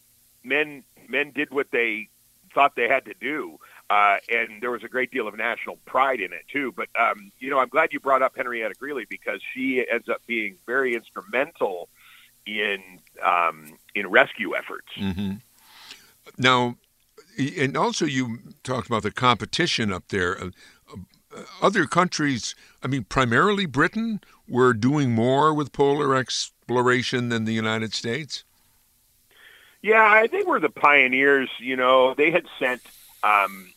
men 0.44 0.82
men 1.08 1.32
did 1.32 1.50
what 1.50 1.72
they 1.72 2.08
thought 2.54 2.74
they 2.74 2.88
had 2.88 3.04
to 3.04 3.12
do. 3.20 3.58
Uh, 3.90 4.18
and 4.32 4.62
there 4.62 4.70
was 4.70 4.84
a 4.84 4.88
great 4.88 5.10
deal 5.10 5.26
of 5.26 5.36
national 5.36 5.76
pride 5.84 6.20
in 6.20 6.32
it 6.32 6.44
too. 6.50 6.72
But 6.72 6.88
um, 6.98 7.32
you 7.40 7.50
know, 7.50 7.58
I'm 7.58 7.68
glad 7.68 7.92
you 7.92 8.00
brought 8.00 8.22
up 8.22 8.36
Henrietta 8.36 8.74
Greely 8.78 9.04
because 9.04 9.40
she 9.52 9.84
ends 9.90 10.08
up 10.08 10.22
being 10.26 10.56
very 10.64 10.94
instrumental 10.94 11.88
in 12.46 12.78
um, 13.22 13.76
in 13.94 14.06
rescue 14.06 14.54
efforts. 14.56 14.88
Mm-hmm. 14.96 15.32
Now, 16.38 16.76
and 17.36 17.76
also 17.76 18.04
you 18.04 18.38
talked 18.62 18.86
about 18.86 19.02
the 19.02 19.10
competition 19.10 19.92
up 19.92 20.08
there. 20.08 20.40
Uh, 20.40 20.50
uh, 21.36 21.42
other 21.62 21.86
countries, 21.86 22.54
I 22.82 22.88
mean, 22.88 23.04
primarily 23.04 23.66
Britain, 23.66 24.20
were 24.48 24.72
doing 24.72 25.12
more 25.12 25.54
with 25.54 25.72
polar 25.72 26.14
exploration 26.16 27.28
than 27.28 27.44
the 27.44 27.52
United 27.52 27.94
States. 27.94 28.44
Yeah, 29.82 30.04
I 30.04 30.26
think 30.26 30.46
we're 30.46 30.60
the 30.60 30.70
pioneers. 30.70 31.48
You 31.58 31.76
know, 31.76 32.14
they 32.14 32.30
had 32.30 32.46
sent, 32.58 32.82
um, 33.22 33.72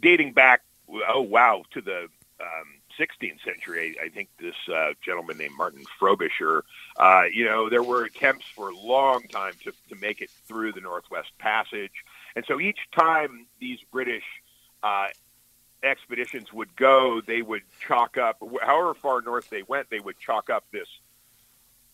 dating 0.00 0.32
back, 0.32 0.62
oh 1.08 1.22
wow, 1.22 1.62
to 1.72 1.80
the 1.80 2.08
um, 2.40 2.80
16th 2.98 3.42
century. 3.44 3.96
I, 4.00 4.06
I 4.06 4.08
think 4.08 4.28
this 4.38 4.54
uh, 4.72 4.92
gentleman 5.04 5.38
named 5.38 5.54
Martin 5.56 5.84
Frobisher. 5.98 6.64
Uh, 6.96 7.24
you 7.32 7.44
know, 7.44 7.68
there 7.68 7.82
were 7.82 8.04
attempts 8.04 8.46
for 8.54 8.70
a 8.70 8.76
long 8.76 9.22
time 9.24 9.52
to 9.64 9.72
to 9.88 9.96
make 10.00 10.20
it 10.20 10.30
through 10.46 10.72
the 10.72 10.80
Northwest 10.80 11.30
Passage, 11.38 12.04
and 12.36 12.44
so 12.46 12.60
each 12.60 12.78
time 12.92 13.46
these 13.58 13.78
British 13.90 14.24
uh, 14.82 15.08
expeditions 15.82 16.52
would 16.52 16.74
go, 16.76 17.20
they 17.20 17.42
would 17.42 17.62
chalk 17.86 18.18
up, 18.18 18.42
however 18.62 18.94
far 18.94 19.20
north 19.22 19.48
they 19.50 19.62
went, 19.62 19.90
they 19.90 20.00
would 20.00 20.18
chalk 20.18 20.50
up 20.50 20.64
this 20.72 20.88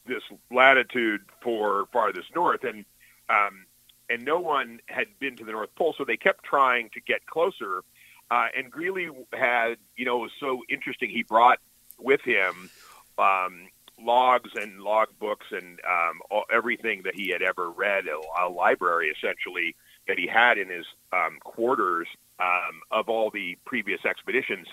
this 0.06 0.22
latitude 0.52 1.22
for 1.40 1.86
farthest 1.92 2.34
north, 2.34 2.64
and 2.64 2.84
um, 3.28 3.66
and 4.08 4.24
no 4.24 4.38
one 4.40 4.80
had 4.86 5.06
been 5.18 5.36
to 5.36 5.44
the 5.44 5.52
North 5.52 5.74
Pole, 5.74 5.94
so 5.96 6.04
they 6.04 6.16
kept 6.16 6.44
trying 6.44 6.90
to 6.90 7.00
get 7.00 7.26
closer. 7.26 7.82
Uh, 8.30 8.48
and 8.56 8.70
Greely 8.70 9.08
had, 9.32 9.76
you 9.96 10.04
know, 10.04 10.18
it 10.18 10.22
was 10.22 10.32
so 10.40 10.62
interesting. 10.68 11.10
He 11.10 11.22
brought 11.22 11.58
with 11.98 12.20
him 12.22 12.70
um, 13.18 13.68
logs 14.00 14.50
and 14.54 14.80
log 14.80 15.08
books 15.18 15.46
and 15.50 15.80
um, 15.88 16.20
all, 16.30 16.44
everything 16.52 17.02
that 17.04 17.14
he 17.14 17.28
had 17.28 17.42
ever 17.42 17.70
read, 17.70 18.04
a, 18.06 18.44
a 18.44 18.48
library 18.48 19.08
essentially 19.08 19.76
that 20.08 20.18
he 20.18 20.26
had 20.26 20.58
in 20.58 20.68
his 20.68 20.86
um, 21.12 21.38
quarters 21.42 22.08
um, 22.40 22.80
of 22.90 23.08
all 23.08 23.30
the 23.30 23.56
previous 23.64 24.04
expeditions. 24.04 24.66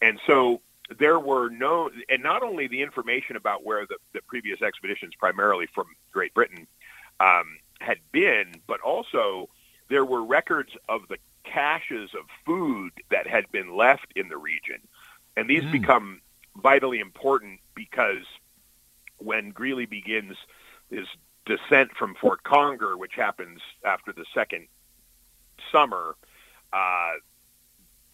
And 0.00 0.18
so 0.26 0.60
there 0.98 1.18
were 1.18 1.50
no, 1.50 1.90
and 2.08 2.22
not 2.22 2.42
only 2.42 2.66
the 2.66 2.82
information 2.82 3.36
about 3.36 3.64
where 3.64 3.86
the, 3.86 3.96
the 4.12 4.20
previous 4.26 4.62
expeditions, 4.62 5.12
primarily 5.18 5.66
from 5.74 5.86
Great 6.12 6.34
Britain, 6.34 6.66
um, 7.20 7.58
had 7.80 7.98
been, 8.12 8.60
but 8.66 8.80
also 8.80 9.48
there 9.88 10.04
were 10.04 10.22
records 10.24 10.70
of 10.88 11.02
the 11.08 11.18
caches 11.44 12.10
of 12.14 12.26
food 12.44 12.92
that 13.10 13.26
had 13.26 13.50
been 13.50 13.76
left 13.76 14.06
in 14.14 14.28
the 14.28 14.36
region. 14.36 14.80
And 15.36 15.48
these 15.48 15.62
mm. 15.62 15.72
become 15.72 16.20
vitally 16.56 17.00
important 17.00 17.60
because 17.74 18.24
when 19.18 19.50
Greely 19.50 19.86
begins 19.86 20.36
his 20.90 21.06
descent 21.46 21.90
from 21.98 22.14
Fort 22.14 22.42
Conger, 22.42 22.96
which 22.96 23.14
happens 23.14 23.60
after 23.84 24.12
the 24.12 24.24
second 24.34 24.68
summer, 25.72 26.14
uh, 26.72 27.12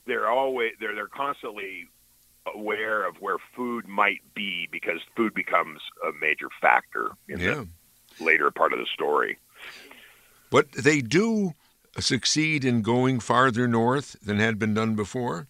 they're 0.07 0.29
always 0.29 0.73
they're 0.81 0.95
they're 0.95 1.09
constantly 1.09 1.89
aware 2.55 3.05
of 3.05 3.17
where 3.21 3.39
food 3.55 3.89
might 3.89 4.21
be 4.35 4.69
because 4.71 5.01
food 5.17 5.35
becomes 5.35 5.81
a 6.07 6.13
major 6.21 6.49
factor 6.61 7.11
in 7.29 7.41
yeah. 7.41 7.65
the 8.19 8.25
later 8.25 8.51
part 8.51 8.73
of 8.73 8.79
the 8.79 8.87
story. 8.87 9.39
But 10.51 10.73
they 10.73 11.01
do 11.01 11.55
succeed 11.99 12.65
in 12.65 12.83
going 12.83 13.21
farther 13.21 13.67
north 13.67 14.17
than 14.23 14.39
had 14.39 14.59
been 14.59 14.75
done 14.75 14.95
before? 14.95 15.49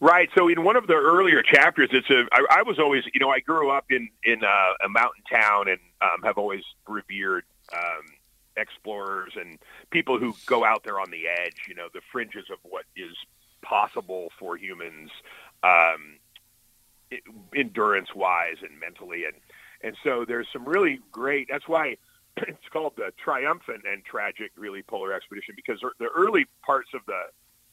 Right. 0.00 0.30
So 0.34 0.48
in 0.48 0.64
one 0.64 0.76
of 0.76 0.86
the 0.86 0.94
earlier 0.94 1.42
chapters, 1.42 1.90
it's 1.92 2.08
a. 2.08 2.24
I, 2.32 2.58
I 2.58 2.62
was 2.62 2.78
always, 2.78 3.04
you 3.12 3.20
know, 3.20 3.28
I 3.28 3.40
grew 3.40 3.70
up 3.70 3.84
in 3.90 4.08
in 4.24 4.42
uh, 4.42 4.72
a 4.84 4.88
mountain 4.88 5.22
town 5.30 5.68
and 5.68 5.78
um, 6.00 6.22
have 6.24 6.38
always 6.38 6.62
revered 6.88 7.44
um, 7.74 8.06
explorers 8.56 9.32
and 9.38 9.58
people 9.90 10.18
who 10.18 10.34
go 10.46 10.64
out 10.64 10.84
there 10.84 10.98
on 10.98 11.10
the 11.10 11.28
edge. 11.28 11.66
You 11.68 11.74
know, 11.74 11.88
the 11.92 12.00
fringes 12.10 12.46
of 12.50 12.58
what 12.62 12.86
is 12.96 13.14
possible 13.60 14.32
for 14.38 14.56
humans, 14.56 15.10
um, 15.62 16.16
endurance 17.54 18.14
wise 18.14 18.56
and 18.62 18.80
mentally, 18.80 19.24
and 19.26 19.34
and 19.82 19.96
so 20.02 20.24
there's 20.26 20.46
some 20.50 20.64
really 20.64 21.00
great. 21.12 21.48
That's 21.50 21.68
why 21.68 21.98
it's 22.36 22.68
called 22.72 22.94
the 22.96 23.12
triumphant 23.22 23.82
and 23.90 24.04
tragic 24.04 24.54
Greely, 24.54 24.82
polar 24.82 25.12
expedition 25.12 25.54
because 25.56 25.80
the 25.98 26.06
early 26.06 26.46
parts 26.64 26.90
of 26.94 27.00
the 27.06 27.22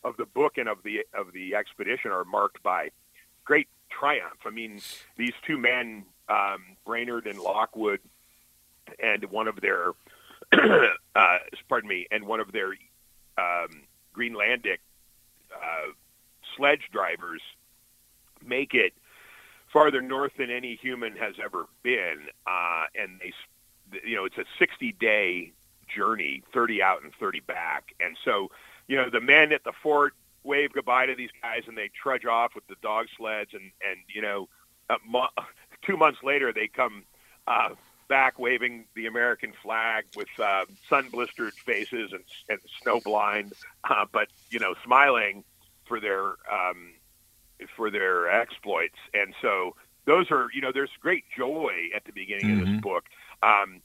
of 0.04 0.16
the 0.18 0.26
book 0.26 0.58
and 0.58 0.70
of 0.70 0.84
the 0.84 1.06
of 1.14 1.34
the 1.34 1.56
expedition 1.56 2.12
are 2.12 2.24
marked 2.24 2.62
by 2.64 2.90
great 3.46 3.68
triumph. 3.90 4.40
I 4.46 4.50
mean, 4.50 4.82
these 5.18 5.34
two 5.46 5.58
men, 5.58 6.06
um, 6.30 6.78
Brainard 6.86 7.28
and 7.28 7.40
Lockwood, 7.40 8.00
and 9.02 9.24
one 9.26 9.48
of 9.48 9.60
their 9.62 9.92
uh, 10.54 11.38
pardon 11.68 11.90
me, 11.90 12.08
and 12.12 12.26
one 12.26 12.40
of 12.40 12.52
their 12.52 12.70
um, 13.38 13.84
Greenlandic 14.16 14.80
uh, 15.54 15.92
sledge 16.56 16.90
drivers 16.92 17.42
make 18.46 18.74
it 18.74 18.94
farther 19.72 20.02
north 20.02 20.32
than 20.38 20.50
any 20.50 20.76
human 20.82 21.16
has 21.16 21.36
ever 21.44 21.66
been, 21.84 22.20
uh, 22.46 22.86
and 22.96 23.20
they 23.20 23.34
you 24.06 24.16
know, 24.16 24.26
it's 24.26 24.38
a 24.38 24.46
60 24.60 24.94
day 24.94 25.52
journey, 25.94 26.44
30 26.54 26.82
out 26.82 27.04
and 27.04 27.14
30 27.20 27.42
back. 27.42 27.94
And 28.00 28.18
so, 28.24 28.52
you 28.88 28.98
know, 28.98 29.10
the 29.10 29.22
men 29.22 29.52
at 29.52 29.64
the 29.64 29.74
fort 29.84 30.14
wave 30.44 30.72
goodbye 30.74 31.06
to 31.06 31.16
these 31.16 31.30
guys 31.42 31.64
and 31.68 31.78
they 31.78 31.90
trudge 32.02 32.26
off 32.26 32.56
with 32.56 32.66
the 32.68 32.76
dog 32.82 33.08
sleds 33.18 33.54
and, 33.54 33.72
and, 33.88 34.00
you 34.14 34.22
know, 34.22 34.48
mo- 35.08 35.30
two 35.86 35.98
months 35.98 36.20
later 36.24 36.54
they 36.54 36.68
come, 36.68 37.04
uh, 37.48 37.70
back 38.08 38.40
waving 38.40 38.86
the 38.96 39.06
American 39.06 39.54
flag 39.62 40.06
with 40.16 40.28
uh, 40.40 40.66
sun 40.90 41.10
blistered 41.10 41.54
faces 41.54 42.12
and, 42.14 42.24
and 42.50 42.60
snow 42.82 43.00
blind, 43.00 43.54
uh, 43.90 44.06
but 44.12 44.28
you 44.50 44.60
know, 44.60 44.74
smiling 44.84 45.44
for 45.86 46.00
their 46.00 46.36
um, 46.52 46.94
for 47.76 47.90
their 47.90 48.30
exploits. 48.30 48.98
And 49.14 49.34
so 49.42 49.76
those 50.06 50.32
are 50.32 50.48
you 50.54 50.62
know, 50.62 50.72
there's 50.72 50.92
great 51.00 51.26
joy 51.36 51.90
at 51.96 52.06
the 52.06 52.12
beginning 52.12 52.46
mm-hmm. 52.46 52.54
of 52.54 52.60
this 52.60 52.70
mm-hmm. 52.70 52.80
book. 52.80 53.06
Um, 53.44 53.77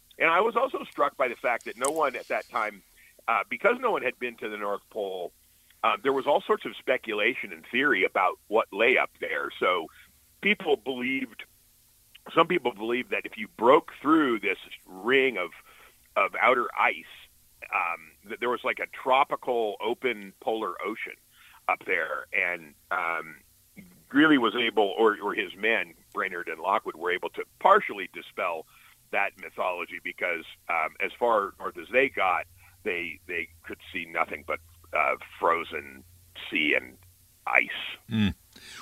by 1.16 1.28
the 1.28 1.36
fact 1.36 1.64
that 1.66 1.76
no 1.76 1.90
one 1.90 2.16
at 2.16 2.28
that 2.28 2.48
time, 2.50 2.82
uh, 3.28 3.42
because 3.48 3.76
no 3.80 3.90
one 3.90 4.02
had 4.02 4.18
been 4.18 4.36
to 4.36 4.48
the 4.48 4.56
North 4.56 4.82
Pole, 4.90 5.32
uh, 5.84 5.96
there 6.02 6.12
was 6.12 6.26
all 6.26 6.40
sorts 6.40 6.64
of 6.64 6.76
speculation 6.76 7.52
and 7.52 7.64
theory 7.70 8.04
about 8.04 8.38
what 8.48 8.66
lay 8.72 8.96
up 8.96 9.10
there. 9.20 9.50
So 9.58 9.88
people 10.40 10.76
believed, 10.76 11.44
some 12.34 12.46
people 12.46 12.72
believed 12.72 13.10
that 13.10 13.22
if 13.24 13.36
you 13.36 13.48
broke 13.56 13.92
through 14.00 14.40
this 14.40 14.58
ring 14.86 15.38
of 15.38 15.50
of 16.14 16.32
outer 16.40 16.68
ice, 16.78 17.04
um, 17.74 18.28
that 18.28 18.38
there 18.38 18.50
was 18.50 18.60
like 18.64 18.80
a 18.80 18.86
tropical 19.02 19.76
open 19.82 20.34
polar 20.40 20.74
ocean 20.84 21.14
up 21.68 21.82
there, 21.86 22.26
and 22.34 22.74
um, 22.90 23.36
Greely 24.08 24.36
was 24.36 24.54
able, 24.54 24.94
or, 24.98 25.16
or 25.22 25.32
his 25.32 25.56
men, 25.56 25.94
Brainard 26.12 26.48
and 26.48 26.60
Lockwood, 26.60 26.96
were 26.96 27.10
able 27.10 27.30
to 27.30 27.44
partially 27.60 28.10
dispel 28.12 28.66
that 29.12 29.30
mythology 29.40 30.00
because 30.02 30.44
um, 30.68 30.94
as 31.04 31.10
far 31.18 31.52
north 31.58 31.78
as 31.78 31.86
they 31.92 32.08
got, 32.08 32.44
they 32.84 33.20
they 33.28 33.48
could 33.66 33.78
see 33.92 34.06
nothing 34.10 34.44
but 34.46 34.58
uh, 34.92 35.14
frozen 35.38 36.02
sea 36.50 36.74
and 36.76 36.96
ice. 37.46 37.68
Mm. 38.10 38.34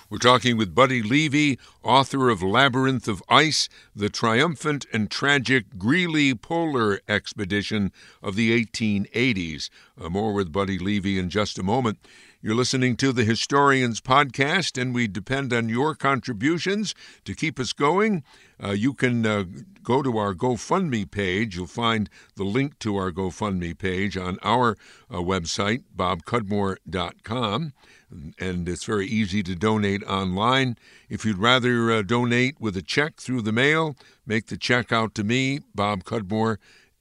We're 0.08 0.18
talking 0.18 0.56
with 0.56 0.74
Buddy 0.74 1.02
Levy, 1.02 1.58
author 1.82 2.28
of 2.28 2.42
Labyrinth 2.42 3.06
of 3.06 3.22
Ice, 3.28 3.68
the 3.94 4.08
triumphant 4.08 4.84
and 4.92 5.10
tragic 5.10 5.78
Greely 5.78 6.34
Polar 6.34 7.00
Expedition 7.08 7.92
of 8.22 8.34
the 8.34 8.64
1880s. 8.64 9.70
Uh, 10.00 10.08
more 10.08 10.32
with 10.32 10.52
Buddy 10.52 10.78
Levy 10.78 11.18
in 11.18 11.30
just 11.30 11.58
a 11.58 11.62
moment. 11.62 11.98
You're 12.42 12.54
listening 12.54 12.96
to 12.96 13.12
the 13.12 13.24
Historians 13.24 14.00
Podcast, 14.00 14.80
and 14.80 14.94
we 14.94 15.06
depend 15.06 15.52
on 15.52 15.68
your 15.68 15.94
contributions 15.94 16.94
to 17.26 17.34
keep 17.34 17.60
us 17.60 17.74
going. 17.74 18.24
Uh, 18.58 18.70
you 18.70 18.94
can 18.94 19.26
uh, 19.26 19.44
go 19.82 20.00
to 20.00 20.16
our 20.16 20.32
GoFundMe 20.32 21.10
page. 21.10 21.56
You'll 21.56 21.66
find 21.66 22.08
the 22.36 22.44
link 22.44 22.78
to 22.78 22.96
our 22.96 23.12
GoFundMe 23.12 23.76
page 23.76 24.16
on 24.16 24.38
our 24.42 24.78
uh, 25.10 25.16
website, 25.16 25.82
bobcudmore.com. 25.94 27.74
And 28.38 28.68
it's 28.70 28.84
very 28.84 29.06
easy 29.06 29.42
to 29.42 29.54
donate 29.54 30.02
online. 30.04 30.78
If 31.10 31.26
you'd 31.26 31.36
rather 31.36 31.92
uh, 31.92 32.00
donate 32.00 32.58
with 32.58 32.74
a 32.74 32.82
check 32.82 33.16
through 33.16 33.42
the 33.42 33.52
mail, 33.52 33.96
make 34.24 34.46
the 34.46 34.56
check 34.56 34.90
out 34.92 35.14
to 35.16 35.24
me, 35.24 35.60
Bob 35.74 36.04
Cudmore, 36.04 36.56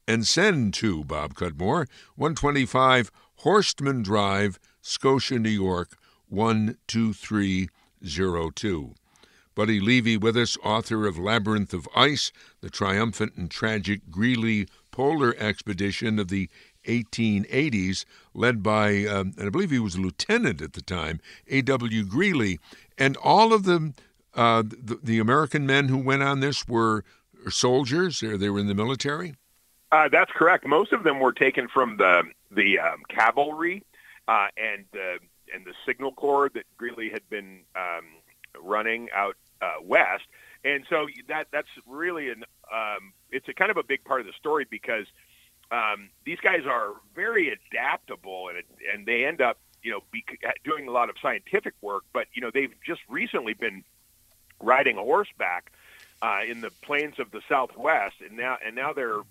and 0.06 0.28
send 0.28 0.74
to 0.74 1.06
Bob 1.06 1.34
Cudmore, 1.36 1.88
125 2.18 3.10
Horstman 3.46 4.04
Drive, 4.04 4.60
Scotia, 4.82 5.40
New 5.40 5.50
York 5.50 5.98
12302. 6.30 8.96
Buddy 9.56 9.80
Levy 9.80 10.16
with 10.16 10.38
us, 10.38 10.56
author 10.64 11.08
of 11.08 11.18
Labyrinth 11.18 11.74
of 11.74 11.90
Ice, 11.96 12.32
the 12.62 12.70
triumphant 12.70 13.34
and 13.36 13.50
tragic 13.52 14.10
Greely 14.10 14.70
Polar 14.92 15.36
Expedition 15.38 16.18
of 16.20 16.30
the 16.30 16.50
1880s, 16.86 18.06
led 18.34 18.64
by, 18.64 19.04
um, 19.06 19.34
and 19.38 19.48
I 19.48 19.50
believe 19.50 19.72
he 19.72 19.80
was 19.80 19.96
a 19.96 20.02
lieutenant 20.02 20.62
at 20.62 20.72
the 20.74 20.82
time, 20.82 21.20
A.W. 21.50 22.06
Greely. 22.06 22.60
And 22.98 23.18
all 23.18 23.52
of 23.54 23.64
the, 23.64 23.94
uh, 24.34 24.64
the, 24.64 24.98
the 25.04 25.20
American 25.20 25.66
men 25.66 25.90
who 25.90 25.98
went 25.98 26.24
on 26.24 26.40
this 26.40 26.66
were 26.68 27.04
soldiers, 27.50 28.24
or 28.24 28.38
they 28.38 28.50
were 28.50 28.60
in 28.60 28.68
the 28.68 28.76
military? 28.76 29.36
Uh, 29.92 30.08
that's 30.10 30.32
correct. 30.32 30.66
Most 30.68 30.94
of 30.94 31.04
them 31.04 31.20
were 31.20 31.34
taken 31.34 31.68
from 31.68 31.98
the 31.98 32.24
the 32.52 32.80
um, 32.80 33.04
cavalry 33.10 33.84
uh, 34.30 34.48
and 34.58 34.86
the 34.94 35.18
and 35.54 35.66
the 35.66 35.74
signal 35.86 36.12
corps 36.12 36.50
that 36.54 36.64
Greely 36.78 37.10
had 37.10 37.28
been 37.30 37.62
um, 37.76 38.06
running 38.62 39.10
out 39.12 39.36
uh, 39.60 39.82
west, 39.84 40.26
and 40.64 40.86
so 40.88 41.08
that 41.28 41.48
that's 41.52 41.68
really 41.88 42.30
an 42.30 42.46
um, 42.72 43.14
it's 43.32 43.50
a 43.50 43.54
kind 43.54 43.72
of 43.72 43.78
a 43.78 43.84
big 43.84 44.04
part 44.04 44.22
of 44.22 44.28
the 44.28 44.34
story 44.34 44.68
because 44.70 45.08
um, 45.72 46.10
these 46.26 46.40
guys 46.40 46.62
are 46.68 46.94
very 47.16 47.50
adaptable 47.50 48.50
and 48.50 48.64
and 48.94 49.08
they 49.08 49.26
end 49.26 49.42
up 49.42 49.58
you 49.82 49.92
know 49.92 50.02
be, 50.12 50.24
doing 50.64 50.88
a 50.88 50.92
lot 50.92 51.10
of 51.10 51.16
scientific 51.20 51.74
work, 51.82 52.04
but 52.14 52.28
you 52.34 52.42
know 52.42 52.52
they've 52.54 52.76
just 52.86 53.02
recently 53.10 53.56
been 53.56 53.84
riding 54.62 54.98
a 54.98 55.02
horseback 55.02 55.72
uh, 56.22 56.42
in 56.48 56.62
the 56.62 56.70
plains 56.84 57.18
of 57.18 57.32
the 57.32 57.42
Southwest, 57.50 58.18
and 58.24 58.38
now 58.38 58.58
and 58.64 58.76
now 58.76 58.94
they're 58.94 59.22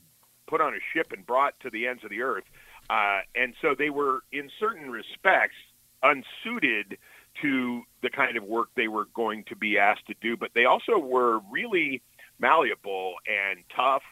put 0.49 0.61
on 0.61 0.75
a 0.75 0.81
ship 0.93 1.12
and 1.12 1.25
brought 1.25 1.55
to 1.61 1.71
the 1.71 1.87
ends 1.87 2.02
of 2.02 2.11
the 2.11 2.23
earth. 2.23 2.45
Uh, 2.90 3.21
and 3.35 3.54
so 3.61 3.75
they 3.76 3.90
were, 3.90 4.21
in 4.33 4.50
certain 4.59 4.90
respects, 4.90 5.57
unsuited 6.02 6.99
to 7.42 7.83
the 8.02 8.11
kind 8.11 8.37
of 8.37 8.45
work 8.45 8.68
they 8.75 8.88
were 8.88 9.07
going 9.14 9.45
to 9.45 9.57
be 9.57 9.78
asked 9.78 10.07
to 10.07 10.14
do. 10.21 10.37
But 10.37 10.50
they 10.54 10.64
also 10.64 10.99
were 10.99 11.40
really 11.50 12.02
malleable 12.38 13.14
and 13.26 13.61
tough 13.75 14.02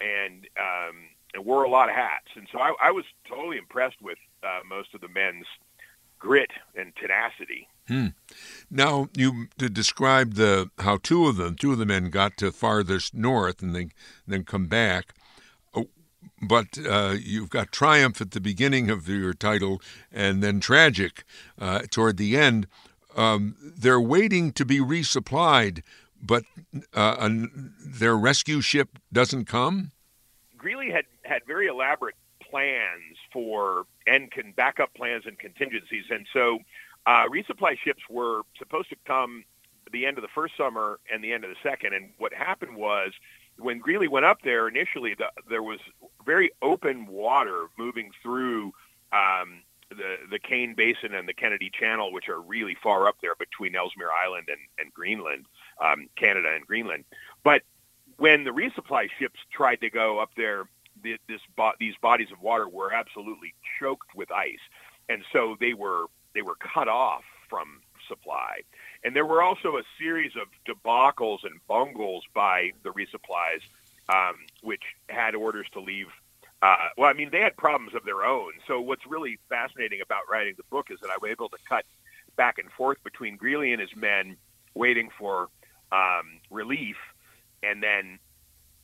and, 0.00 0.46
um, 0.58 0.96
and 1.34 1.44
wore 1.44 1.64
a 1.64 1.70
lot 1.70 1.88
of 1.88 1.94
hats. 1.94 2.28
And 2.36 2.46
so 2.50 2.58
I, 2.58 2.74
I 2.82 2.90
was 2.90 3.04
totally 3.28 3.58
impressed 3.58 4.00
with 4.00 4.18
uh, 4.42 4.60
most 4.68 4.94
of 4.94 5.00
the 5.00 5.08
men's 5.08 5.46
grit 6.18 6.50
and 6.74 6.94
tenacity. 6.96 7.68
Hmm. 7.86 8.08
Now 8.70 9.08
you 9.14 9.48
described 9.58 10.36
the 10.36 10.70
how 10.78 10.96
two 10.96 11.26
of 11.26 11.36
them, 11.36 11.54
two 11.54 11.72
of 11.72 11.78
the 11.78 11.84
men, 11.84 12.08
got 12.08 12.36
to 12.38 12.50
farthest 12.50 13.14
north 13.14 13.62
and 13.62 13.74
then 13.74 13.92
then 14.26 14.44
come 14.44 14.66
back 14.66 15.14
but 16.42 16.78
uh, 16.78 17.16
you've 17.20 17.50
got 17.50 17.72
triumph 17.72 18.20
at 18.20 18.32
the 18.32 18.40
beginning 18.40 18.90
of 18.90 19.08
your 19.08 19.32
title 19.32 19.80
and 20.12 20.42
then 20.42 20.60
tragic 20.60 21.24
uh, 21.58 21.82
toward 21.90 22.16
the 22.16 22.36
end. 22.36 22.66
Um, 23.16 23.56
they're 23.60 24.00
waiting 24.00 24.52
to 24.52 24.64
be 24.64 24.80
resupplied, 24.80 25.82
but 26.20 26.44
uh, 26.92 27.28
their 27.84 28.16
rescue 28.16 28.60
ship 28.60 28.98
doesn't 29.12 29.44
come. 29.44 29.92
Greely 30.58 30.90
had 30.90 31.04
had 31.22 31.42
very 31.46 31.66
elaborate 31.66 32.16
plans 32.40 33.18
for 33.32 33.84
and 34.06 34.30
can 34.30 34.52
backup 34.52 34.94
plans 34.94 35.24
and 35.26 35.38
contingencies, 35.38 36.04
and 36.10 36.26
so 36.32 36.58
uh, 37.06 37.24
resupply 37.28 37.76
ships 37.78 38.02
were 38.08 38.42
supposed 38.58 38.88
to 38.88 38.96
come 39.06 39.44
the 39.92 40.06
end 40.06 40.18
of 40.18 40.22
the 40.22 40.28
first 40.34 40.56
summer 40.56 40.98
and 41.12 41.22
the 41.22 41.32
end 41.32 41.44
of 41.44 41.50
the 41.50 41.56
second. 41.62 41.94
And 41.94 42.10
what 42.18 42.32
happened 42.32 42.76
was 42.76 43.12
when 43.58 43.78
Greely 43.78 44.08
went 44.08 44.26
up 44.26 44.42
there 44.42 44.68
initially, 44.68 45.14
the, 45.14 45.26
there 45.48 45.62
was 45.62 45.78
very 46.24 46.50
open 46.62 47.06
water 47.06 47.66
moving 47.78 48.10
through 48.22 48.72
um, 49.12 49.62
the 49.90 50.16
the 50.30 50.38
Kane 50.38 50.74
Basin 50.74 51.14
and 51.14 51.28
the 51.28 51.34
Kennedy 51.34 51.70
Channel, 51.70 52.12
which 52.12 52.28
are 52.28 52.40
really 52.40 52.76
far 52.82 53.08
up 53.08 53.16
there 53.22 53.34
between 53.34 53.74
Ellesmere 53.74 54.10
Island 54.12 54.48
and, 54.48 54.60
and 54.78 54.92
Greenland, 54.92 55.46
um, 55.82 56.08
Canada 56.16 56.48
and 56.54 56.66
Greenland. 56.66 57.04
But 57.42 57.62
when 58.16 58.44
the 58.44 58.50
resupply 58.50 59.08
ships 59.18 59.40
tried 59.50 59.80
to 59.80 59.90
go 59.90 60.20
up 60.20 60.30
there, 60.36 60.64
the, 61.02 61.16
this 61.28 61.40
these 61.78 61.94
bodies 62.00 62.28
of 62.32 62.40
water 62.40 62.68
were 62.68 62.92
absolutely 62.92 63.54
choked 63.80 64.14
with 64.14 64.30
ice, 64.30 64.62
and 65.08 65.24
so 65.32 65.56
they 65.60 65.74
were 65.74 66.06
they 66.34 66.42
were 66.42 66.56
cut 66.56 66.88
off 66.88 67.24
from 67.48 67.80
supply. 68.08 68.60
And 69.02 69.14
there 69.14 69.26
were 69.26 69.42
also 69.42 69.76
a 69.76 69.82
series 69.98 70.32
of 70.36 70.48
debacles 70.66 71.44
and 71.44 71.60
bungles 71.68 72.24
by 72.34 72.72
the 72.82 72.90
resupplies, 72.90 73.60
um, 74.08 74.36
which 74.62 74.82
had 75.08 75.34
orders 75.34 75.66
to 75.72 75.80
leave. 75.80 76.06
Uh, 76.62 76.76
well, 76.96 77.10
I 77.10 77.12
mean, 77.12 77.30
they 77.30 77.40
had 77.40 77.56
problems 77.56 77.94
of 77.94 78.04
their 78.04 78.24
own. 78.24 78.52
So 78.66 78.80
what's 78.80 79.06
really 79.06 79.38
fascinating 79.48 80.00
about 80.00 80.22
writing 80.30 80.54
the 80.56 80.64
book 80.70 80.86
is 80.90 80.98
that 81.00 81.10
I 81.10 81.16
was 81.20 81.30
able 81.30 81.48
to 81.50 81.58
cut 81.68 81.84
back 82.36 82.58
and 82.58 82.70
forth 82.72 82.98
between 83.04 83.36
Greely 83.36 83.72
and 83.72 83.80
his 83.80 83.94
men 83.94 84.36
waiting 84.74 85.10
for 85.18 85.48
um, 85.92 86.40
relief, 86.50 86.96
and 87.62 87.82
then 87.82 88.18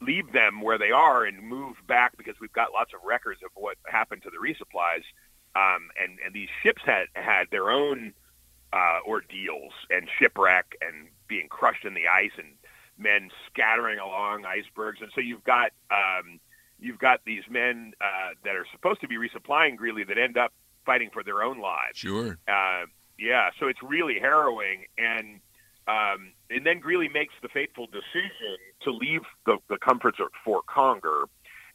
leave 0.00 0.32
them 0.32 0.62
where 0.62 0.78
they 0.78 0.90
are 0.90 1.24
and 1.24 1.42
move 1.42 1.76
back 1.86 2.16
because 2.16 2.34
we've 2.40 2.52
got 2.52 2.72
lots 2.72 2.92
of 2.94 3.00
records 3.04 3.40
of 3.44 3.50
what 3.54 3.76
happened 3.86 4.22
to 4.22 4.30
the 4.30 4.36
resupplies. 4.36 5.02
Um, 5.56 5.90
and 6.00 6.18
and 6.24 6.32
these 6.32 6.48
ships 6.62 6.82
had 6.84 7.06
had 7.14 7.46
their 7.50 7.70
own 7.70 8.12
uh, 8.72 9.00
ordeals 9.06 9.72
and 9.90 10.08
shipwreck 10.18 10.76
and 10.80 11.08
being 11.26 11.48
crushed 11.48 11.84
in 11.84 11.94
the 11.94 12.06
ice 12.06 12.30
and 12.38 12.48
men 13.00 13.30
scattering 13.46 13.98
along 13.98 14.44
icebergs. 14.44 15.00
And 15.00 15.10
so 15.14 15.20
you've 15.20 15.44
got 15.44 15.72
um, 15.90 16.38
you've 16.78 16.98
got 16.98 17.20
these 17.24 17.42
men 17.50 17.94
uh, 18.00 18.34
that 18.44 18.54
are 18.54 18.66
supposed 18.72 19.00
to 19.00 19.08
be 19.08 19.16
resupplying 19.16 19.76
Greely 19.76 20.04
that 20.04 20.18
end 20.18 20.36
up 20.36 20.52
fighting 20.86 21.10
for 21.12 21.22
their 21.22 21.42
own 21.42 21.60
lives. 21.60 21.98
Sure. 21.98 22.38
Uh, 22.46 22.86
yeah. 23.18 23.50
So 23.58 23.66
it's 23.68 23.82
really 23.82 24.18
harrowing 24.18 24.84
and. 24.98 25.40
Um, 25.88 26.34
and 26.50 26.64
then 26.64 26.78
Greely 26.78 27.08
makes 27.08 27.34
the 27.42 27.48
fateful 27.48 27.86
decision 27.86 28.58
to 28.82 28.92
leave 28.92 29.22
the, 29.44 29.58
the 29.68 29.78
comforts 29.78 30.20
of 30.20 30.28
Fort 30.44 30.66
Conger 30.66 31.24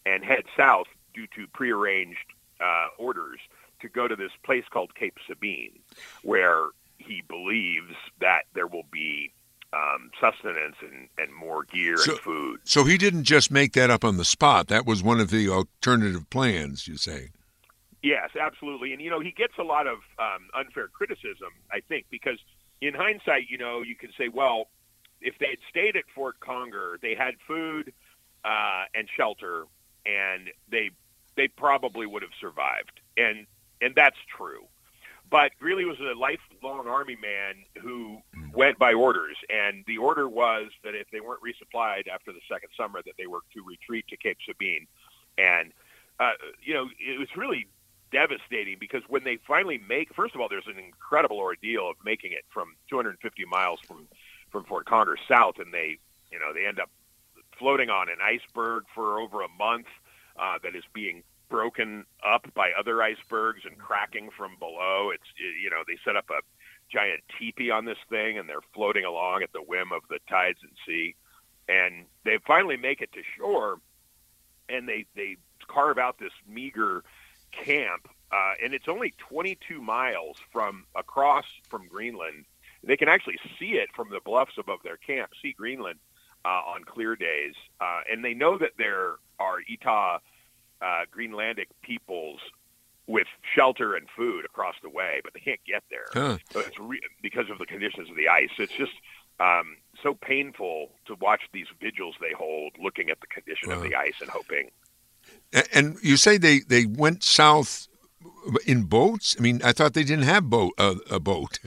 and 0.05 0.23
head 0.23 0.43
south 0.55 0.87
due 1.13 1.27
to 1.35 1.47
prearranged 1.51 2.25
uh, 2.61 2.87
orders 2.97 3.39
to 3.81 3.89
go 3.89 4.07
to 4.07 4.15
this 4.15 4.31
place 4.43 4.63
called 4.69 4.95
Cape 4.95 5.17
Sabine, 5.27 5.79
where 6.23 6.67
he 6.97 7.23
believes 7.27 7.95
that 8.21 8.43
there 8.53 8.67
will 8.67 8.85
be 8.91 9.33
um, 9.75 10.09
sustenance 10.21 10.75
and, 10.81 11.09
and 11.17 11.33
more 11.33 11.63
gear 11.63 11.97
so, 11.97 12.13
and 12.13 12.21
food. 12.21 12.59
So 12.63 12.85
he 12.85 12.97
didn't 12.97 13.23
just 13.23 13.51
make 13.51 13.73
that 13.73 13.89
up 13.89 14.05
on 14.05 14.17
the 14.17 14.25
spot. 14.25 14.67
That 14.67 14.85
was 14.85 15.03
one 15.03 15.19
of 15.19 15.29
the 15.29 15.49
alternative 15.49 16.29
plans, 16.29 16.87
you 16.87 16.97
say? 16.97 17.29
Yes, 18.01 18.29
absolutely. 18.39 18.93
And, 18.93 19.01
you 19.01 19.09
know, 19.09 19.19
he 19.19 19.31
gets 19.31 19.53
a 19.57 19.63
lot 19.63 19.87
of 19.87 19.97
um, 20.19 20.47
unfair 20.55 20.87
criticism, 20.87 21.49
I 21.71 21.81
think, 21.81 22.05
because 22.09 22.37
in 22.79 22.93
hindsight, 22.93 23.49
you 23.49 23.57
know, 23.57 23.81
you 23.81 23.95
can 23.95 24.11
say, 24.17 24.29
well, 24.29 24.67
if 25.21 25.37
they 25.39 25.47
had 25.47 25.57
stayed 25.69 25.95
at 25.95 26.03
Fort 26.13 26.39
Conger, 26.39 26.99
they 27.01 27.15
had 27.15 27.33
food 27.47 27.91
uh, 28.43 28.83
and 28.93 29.07
shelter, 29.17 29.65
and 30.05 30.49
they 30.69 30.91
they 31.35 31.47
probably 31.47 32.05
would 32.05 32.21
have 32.21 32.31
survived. 32.39 32.99
And 33.17 33.47
and 33.81 33.95
that's 33.95 34.17
true. 34.37 34.65
But 35.29 35.51
Greely 35.59 35.85
was 35.85 35.99
a 35.99 36.17
lifelong 36.17 36.87
Army 36.87 37.17
man 37.21 37.55
who 37.81 38.19
went 38.53 38.77
by 38.77 38.93
orders, 38.93 39.35
and 39.49 39.83
the 39.87 39.97
order 39.97 40.29
was 40.29 40.67
that 40.83 40.93
if 40.93 41.09
they 41.11 41.19
weren't 41.19 41.41
resupplied 41.41 42.07
after 42.07 42.31
the 42.31 42.41
second 42.47 42.69
summer, 42.77 43.01
that 43.05 43.15
they 43.17 43.27
were 43.27 43.39
to 43.53 43.63
retreat 43.63 44.05
to 44.09 44.17
Cape 44.17 44.37
Sabine. 44.45 44.87
And 45.37 45.73
uh, 46.19 46.31
you 46.61 46.73
know, 46.73 46.87
it 46.99 47.19
was 47.19 47.27
really 47.35 47.67
devastating 48.11 48.77
because 48.79 49.01
when 49.09 49.23
they 49.23 49.37
finally 49.47 49.81
make, 49.89 50.13
first 50.13 50.35
of 50.35 50.41
all, 50.41 50.47
there's 50.47 50.67
an 50.67 50.79
incredible 50.79 51.37
ordeal 51.37 51.89
of 51.89 51.95
making 52.05 52.31
it 52.31 52.45
from 52.49 52.75
250 52.89 53.45
miles 53.45 53.79
from 53.85 54.07
from 54.51 54.63
Fort 54.63 54.85
Conger 54.85 55.17
south, 55.27 55.55
and 55.59 55.73
they, 55.73 55.97
you 56.31 56.39
know, 56.39 56.53
they 56.53 56.65
end 56.65 56.79
up 56.79 56.89
floating 57.57 57.89
on 57.89 58.07
an 58.09 58.17
iceberg 58.23 58.83
for 58.93 59.19
over 59.19 59.41
a 59.41 59.49
month 59.49 59.87
uh, 60.37 60.57
that 60.63 60.75
is 60.75 60.83
being 60.93 61.23
broken 61.49 62.05
up 62.25 62.47
by 62.53 62.71
other 62.77 63.01
icebergs 63.01 63.61
and 63.65 63.77
cracking 63.77 64.29
from 64.35 64.55
below. 64.59 65.11
It's 65.13 65.23
you 65.61 65.69
know 65.69 65.83
they 65.87 65.97
set 66.03 66.15
up 66.15 66.29
a 66.29 66.41
giant 66.91 67.21
teepee 67.39 67.71
on 67.71 67.85
this 67.85 67.97
thing 68.09 68.37
and 68.37 68.47
they're 68.47 68.61
floating 68.73 69.05
along 69.05 69.43
at 69.43 69.51
the 69.53 69.61
whim 69.61 69.91
of 69.91 70.01
the 70.09 70.19
tides 70.29 70.59
and 70.61 70.71
sea, 70.85 71.15
and 71.67 72.05
they 72.23 72.37
finally 72.45 72.77
make 72.77 73.01
it 73.01 73.11
to 73.13 73.21
shore, 73.37 73.79
and 74.69 74.87
they 74.87 75.05
they 75.15 75.37
carve 75.67 75.97
out 75.97 76.19
this 76.19 76.33
meager 76.47 77.03
camp, 77.51 78.07
uh, 78.31 78.53
and 78.63 78.73
it's 78.73 78.87
only 78.87 79.13
22 79.29 79.81
miles 79.81 80.37
from 80.51 80.85
across 80.95 81.45
from 81.69 81.87
Greenland. 81.87 82.45
They 82.83 82.97
can 82.97 83.09
actually 83.09 83.39
see 83.59 83.73
it 83.73 83.89
from 83.95 84.09
the 84.11 84.19
bluffs 84.23 84.57
above 84.59 84.79
their 84.83 84.97
camp, 84.97 85.31
see 85.41 85.53
Greenland 85.53 85.99
uh, 86.43 86.61
on 86.67 86.83
clear 86.83 87.15
days, 87.15 87.55
uh, 87.81 88.01
and 88.11 88.23
they 88.23 88.33
know 88.33 88.57
that 88.57 88.73
there 88.77 89.15
are 89.39 89.57
Etah 89.67 90.19
uh, 90.81 91.03
Greenlandic 91.15 91.67
peoples 91.81 92.39
with 93.07 93.27
shelter 93.55 93.95
and 93.95 94.07
food 94.15 94.45
across 94.45 94.75
the 94.81 94.89
way, 94.89 95.21
but 95.23 95.33
they 95.33 95.39
can't 95.39 95.59
get 95.65 95.83
there. 95.89 96.05
Huh. 96.11 96.37
So 96.51 96.59
it's 96.59 96.79
re- 96.79 97.01
because 97.21 97.49
of 97.51 97.59
the 97.59 97.65
conditions 97.65 98.09
of 98.09 98.15
the 98.15 98.27
ice. 98.27 98.49
It's 98.57 98.73
just 98.73 98.93
um, 99.39 99.77
so 100.01 100.15
painful 100.15 100.89
to 101.05 101.15
watch 101.21 101.41
these 101.53 101.67
vigils 101.79 102.15
they 102.19 102.33
hold, 102.35 102.73
looking 102.81 103.09
at 103.09 103.19
the 103.21 103.27
condition 103.27 103.69
wow. 103.69 103.75
of 103.75 103.83
the 103.83 103.95
ice 103.95 104.15
and 104.21 104.29
hoping. 104.29 104.71
And 105.73 105.97
you 106.01 106.17
say 106.17 106.37
they, 106.37 106.59
they 106.59 106.85
went 106.85 107.23
south 107.23 107.87
in 108.65 108.83
boats? 108.83 109.35
I 109.37 109.41
mean, 109.41 109.61
I 109.63 109.71
thought 109.71 109.93
they 109.93 110.03
didn't 110.03 110.25
have 110.25 110.49
boat 110.49 110.73
uh, 110.77 110.95
a 111.09 111.19
boat. 111.19 111.59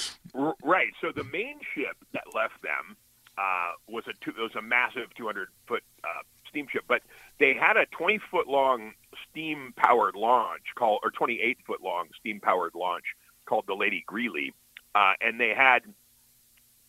right. 0.34 0.92
So 1.00 1.12
the 1.14 1.24
main 1.24 1.58
ship 1.74 1.96
that 2.12 2.24
left 2.34 2.60
them 2.62 2.96
uh, 3.38 3.72
was 3.88 4.04
a 4.06 4.12
two, 4.24 4.30
it 4.30 4.42
was 4.42 4.54
a 4.56 4.62
massive 4.62 5.12
200 5.16 5.48
foot 5.66 5.82
uh, 6.04 6.22
steamship, 6.56 6.84
but 6.88 7.02
they 7.38 7.54
had 7.54 7.76
a 7.76 7.86
20 7.86 8.18
foot 8.30 8.48
long 8.48 8.92
steam 9.30 9.74
powered 9.76 10.14
launch 10.14 10.62
called, 10.74 11.00
or 11.02 11.10
28 11.10 11.58
foot 11.66 11.82
long 11.82 12.08
steam 12.18 12.40
powered 12.40 12.74
launch 12.74 13.04
called 13.44 13.64
the 13.66 13.74
Lady 13.74 14.02
Greely, 14.06 14.54
uh, 14.94 15.12
and 15.20 15.38
they 15.38 15.54
had 15.54 15.82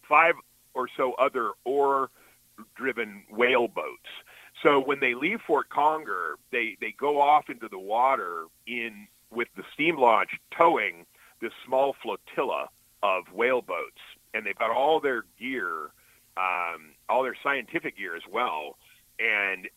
five 0.08 0.36
or 0.74 0.88
so 0.96 1.14
other 1.14 1.52
oar 1.66 2.10
driven 2.76 3.24
whale 3.30 3.68
boats. 3.68 4.08
So 4.64 4.80
when 4.80 5.00
they 5.00 5.14
leave 5.14 5.42
Fort 5.46 5.70
Conger, 5.70 6.38
they, 6.52 6.78
they 6.82 6.94
go 6.98 7.22
off 7.22 7.50
into 7.50 7.68
the 7.68 7.78
water 7.78 8.46
in 8.66 9.08
with 9.30 9.50
the 9.56 9.64
steam 9.74 9.98
launch 9.98 10.30
towing 10.58 11.06
this 11.42 11.52
small 11.66 11.96
flotilla 12.02 12.70
of 13.04 13.26
whale 13.34 13.62
boats, 13.62 14.00
and 14.34 14.46
they've 14.46 14.58
got 14.58 14.72
all 14.72 15.00
their 15.00 15.26
gear, 15.38 15.92
um, 16.38 16.94
all 17.10 17.22
their 17.22 17.36
scientific 17.44 17.98
gear 17.98 18.16
as 18.16 18.24
well. 18.32 18.78
And 19.20 19.68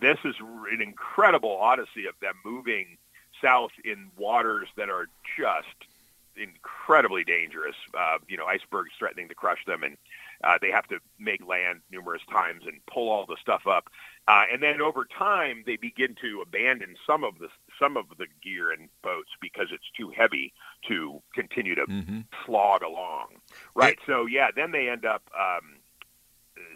this 0.00 0.18
is 0.24 0.34
an 0.72 0.80
incredible 0.80 1.56
odyssey 1.56 2.06
of 2.08 2.14
them 2.20 2.34
moving 2.44 2.98
south 3.42 3.72
in 3.84 4.10
waters 4.16 4.68
that 4.76 4.88
are 4.88 5.08
just 5.38 5.88
incredibly 6.36 7.24
dangerous. 7.24 7.76
Uh, 7.96 8.18
you 8.28 8.36
know, 8.36 8.46
icebergs 8.46 8.90
threatening 8.98 9.28
to 9.28 9.34
crush 9.34 9.64
them, 9.66 9.82
and 9.82 9.96
uh, 10.44 10.58
they 10.60 10.70
have 10.70 10.86
to 10.88 10.98
make 11.18 11.46
land 11.46 11.80
numerous 11.90 12.22
times 12.30 12.62
and 12.66 12.80
pull 12.86 13.08
all 13.08 13.26
the 13.26 13.36
stuff 13.40 13.66
up. 13.66 13.88
Uh, 14.28 14.44
and 14.52 14.62
then 14.62 14.80
over 14.80 15.04
time, 15.04 15.62
they 15.66 15.76
begin 15.76 16.14
to 16.20 16.42
abandon 16.42 16.96
some 17.06 17.24
of 17.24 17.38
the 17.38 17.48
some 17.78 17.96
of 17.96 18.06
the 18.18 18.26
gear 18.42 18.72
and 18.72 18.88
boats 19.02 19.30
because 19.40 19.68
it's 19.70 19.90
too 19.96 20.10
heavy 20.16 20.52
to 20.88 21.22
continue 21.34 21.74
to 21.74 21.86
mm-hmm. 21.86 22.20
slog 22.44 22.82
along. 22.82 23.28
Right. 23.74 23.98
so 24.06 24.26
yeah, 24.26 24.48
then 24.54 24.72
they 24.72 24.88
end 24.88 25.04
up 25.04 25.22
um, 25.38 25.76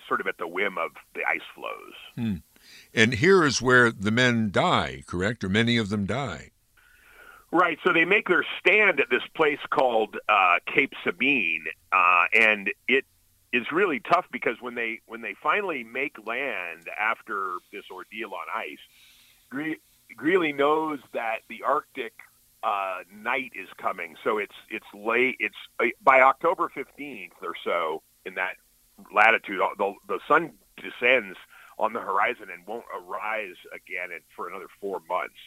sort 0.09 0.21
of 0.21 0.27
at 0.27 0.39
the 0.39 0.47
whim 0.47 0.79
of 0.79 0.93
the 1.15 1.23
ice 1.25 1.41
floes. 1.55 1.95
Hmm. 2.15 2.37
And 2.95 3.15
here 3.15 3.45
is 3.45 3.63
where 3.63 3.91
the 3.91 4.11
men 4.11 4.51
die, 4.51 5.03
correct? 5.07 5.45
Or 5.45 5.49
many 5.49 5.77
of 5.77 5.89
them 5.89 6.07
die. 6.07 6.51
Right. 7.53 7.79
So 7.85 7.93
they 7.93 8.05
make 8.05 8.29
their 8.29 8.45
stand 8.61 9.01
at 9.01 9.11
this 9.11 9.23
place 9.35 9.59
called 9.71 10.17
uh, 10.29 10.57
Cape 10.67 10.93
Sabine, 11.03 11.65
uh, 11.93 12.25
and 12.33 12.71
it 12.87 13.05
is 13.53 13.73
really 13.73 13.99
tough 13.99 14.27
because 14.31 14.57
when 14.61 14.77
they 14.77 15.01
when 15.07 15.21
they 15.21 15.35
finally 15.43 15.83
make 15.83 16.17
land 16.25 16.89
after 16.97 17.55
this 17.73 17.85
ordeal 17.91 18.31
on 18.35 18.47
ice, 18.55 18.79
Gre- 19.49 19.81
Greely 20.17 20.53
knows 20.53 21.01
that 21.13 21.39
the 21.49 21.65
Arctic 21.65 22.13
uh, 22.63 22.99
night 23.13 23.53
is 23.57 23.69
coming. 23.79 24.15
So 24.23 24.39
it's 24.39 24.55
it's 24.69 24.87
late. 24.95 25.37
It's 25.41 25.57
uh, 25.81 25.87
by 26.01 26.21
October 26.21 26.71
fifteenth 26.73 27.35
or 27.43 27.55
so 27.65 28.03
in 28.25 28.35
that 28.35 28.55
latitude. 29.15 29.61
The 29.79 29.95
the 30.09 30.21
sun 30.29 30.53
descends 30.77 31.37
on 31.79 31.93
the 31.93 32.01
horizon 32.01 32.49
and 32.53 32.67
won't 32.67 32.85
arise 32.95 33.57
again 33.75 34.11
for 34.37 34.49
another 34.49 34.67
four 34.81 35.01
months. 35.09 35.39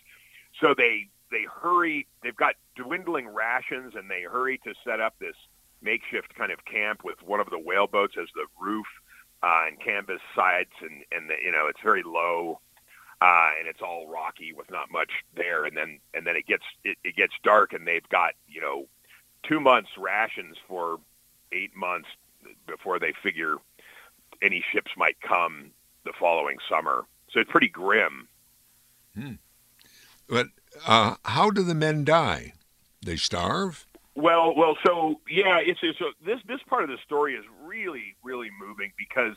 So 0.59 0.73
they 0.75 1.07
they 1.31 1.45
hurry. 1.61 2.07
They've 2.21 2.35
got 2.35 2.55
dwindling 2.75 3.27
rations, 3.27 3.93
and 3.95 4.09
they 4.09 4.21
hurry 4.23 4.59
to 4.59 4.73
set 4.85 4.99
up 4.99 5.15
this 5.19 5.35
makeshift 5.81 6.33
kind 6.35 6.51
of 6.51 6.63
camp 6.65 7.03
with 7.03 7.21
one 7.23 7.39
of 7.39 7.49
the 7.49 7.59
whaleboats 7.59 8.15
as 8.21 8.27
the 8.35 8.45
roof 8.59 8.85
uh, 9.41 9.65
and 9.67 9.79
canvas 9.79 10.21
sides, 10.35 10.71
and 10.81 11.03
and 11.11 11.29
the, 11.29 11.35
you 11.43 11.51
know 11.51 11.67
it's 11.67 11.81
very 11.83 12.03
low. 12.03 12.59
Uh, 13.21 13.51
and 13.57 13.69
it's 13.69 13.81
all 13.81 14.05
rocky 14.09 14.51
with 14.51 14.69
not 14.69 14.91
much 14.91 15.09
there, 15.35 15.63
and 15.63 15.77
then 15.77 15.99
and 16.13 16.27
then 16.27 16.35
it 16.35 16.45
gets 16.45 16.63
it, 16.83 16.97
it 17.03 17.15
gets 17.15 17.33
dark, 17.43 17.71
and 17.71 17.87
they've 17.87 18.07
got 18.09 18.33
you 18.47 18.59
know 18.59 18.85
two 19.43 19.59
months 19.59 19.89
rations 19.97 20.57
for 20.67 20.99
eight 21.53 21.75
months 21.75 22.09
before 22.67 22.99
they 22.99 23.13
figure 23.21 23.58
any 24.41 24.63
ships 24.71 24.91
might 24.97 25.19
come 25.21 25.71
the 26.06 26.13
following 26.19 26.58
summer. 26.69 27.06
So 27.32 27.39
it's 27.39 27.51
pretty 27.51 27.69
grim. 27.69 28.27
Hmm. 29.15 29.34
But 30.27 30.47
uh, 30.86 31.15
how 31.23 31.49
do 31.49 31.63
the 31.63 31.75
men 31.75 32.03
die? 32.03 32.53
They 33.06 33.15
starve. 33.15 33.86
Well, 34.15 34.56
well, 34.56 34.77
so 34.86 35.19
yeah, 35.29 35.60
it's, 35.60 35.79
it's 35.82 35.97
so 35.97 36.12
this 36.23 36.39
this 36.47 36.60
part 36.67 36.84
of 36.84 36.89
the 36.89 36.97
story 37.03 37.34
is 37.36 37.43
really 37.63 38.15
really 38.23 38.49
moving 38.60 38.91
because 38.97 39.36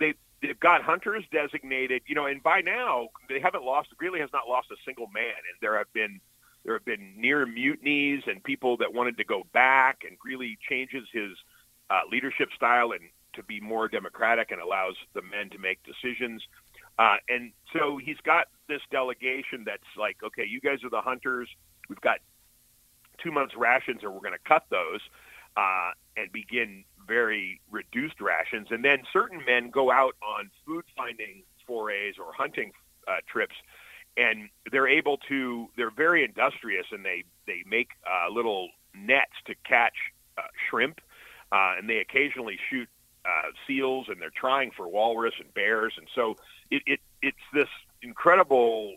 they 0.00 0.14
they've 0.40 0.58
got 0.58 0.82
hunters 0.82 1.24
designated, 1.30 2.02
you 2.06 2.14
know, 2.14 2.26
and 2.26 2.42
by 2.42 2.60
now 2.60 3.08
they 3.28 3.38
haven't 3.38 3.64
lost. 3.64 3.88
Greely 3.96 4.20
has 4.20 4.30
not 4.32 4.48
lost 4.48 4.70
a 4.70 4.76
single 4.84 5.08
man, 5.08 5.24
and 5.24 5.58
there 5.60 5.76
have 5.76 5.92
been 5.92 6.20
there 6.64 6.74
have 6.74 6.84
been 6.84 7.14
near 7.16 7.46
mutinies 7.46 8.22
and 8.26 8.42
people 8.42 8.78
that 8.78 8.94
wanted 8.94 9.18
to 9.18 9.24
go 9.24 9.44
back, 9.52 10.04
and 10.08 10.18
Greely 10.18 10.58
changes 10.68 11.06
his 11.12 11.32
uh, 11.90 12.00
leadership 12.10 12.48
style 12.54 12.92
and 12.92 13.08
to 13.34 13.42
be 13.42 13.60
more 13.60 13.88
democratic 13.88 14.50
and 14.50 14.60
allows 14.60 14.96
the 15.14 15.22
men 15.22 15.50
to 15.50 15.58
make 15.58 15.78
decisions. 15.84 16.42
Uh, 16.98 17.16
and 17.28 17.52
so 17.72 17.96
he's 17.96 18.16
got 18.24 18.48
this 18.68 18.80
delegation 18.90 19.62
that's 19.64 19.82
like, 19.96 20.16
okay, 20.22 20.44
you 20.44 20.60
guys 20.60 20.82
are 20.82 20.90
the 20.90 21.00
hunters. 21.00 21.48
We've 21.88 22.00
got 22.00 22.18
two 23.22 23.30
months 23.30 23.54
rations, 23.56 24.02
or 24.02 24.10
we're 24.10 24.20
going 24.20 24.32
to 24.32 24.48
cut 24.48 24.64
those 24.70 25.00
uh, 25.56 25.90
and 26.16 26.30
begin 26.32 26.84
very 27.06 27.60
reduced 27.70 28.20
rations. 28.20 28.68
And 28.70 28.84
then 28.84 29.02
certain 29.12 29.44
men 29.46 29.70
go 29.70 29.90
out 29.90 30.16
on 30.22 30.50
food 30.66 30.84
finding 30.96 31.42
forays 31.66 32.14
or 32.18 32.32
hunting 32.32 32.72
uh, 33.06 33.16
trips, 33.26 33.54
and 34.16 34.48
they're 34.70 34.88
able 34.88 35.18
to. 35.28 35.68
They're 35.76 35.90
very 35.90 36.24
industrious, 36.24 36.86
and 36.90 37.04
they 37.04 37.24
they 37.46 37.62
make 37.66 37.90
uh, 38.06 38.32
little 38.32 38.68
nets 38.94 39.32
to 39.46 39.54
catch 39.64 39.94
uh, 40.36 40.42
shrimp, 40.68 41.00
uh, 41.52 41.74
and 41.78 41.88
they 41.88 41.98
occasionally 41.98 42.58
shoot 42.70 42.88
uh, 43.24 43.50
seals, 43.66 44.06
and 44.08 44.20
they're 44.20 44.30
trying 44.34 44.70
for 44.70 44.88
walrus 44.88 45.34
and 45.38 45.52
bears, 45.54 45.94
and 45.96 46.06
so 46.14 46.36
it, 46.70 46.82
it 46.86 47.00
it's 47.22 47.36
this 47.52 47.68
incredible 48.02 48.94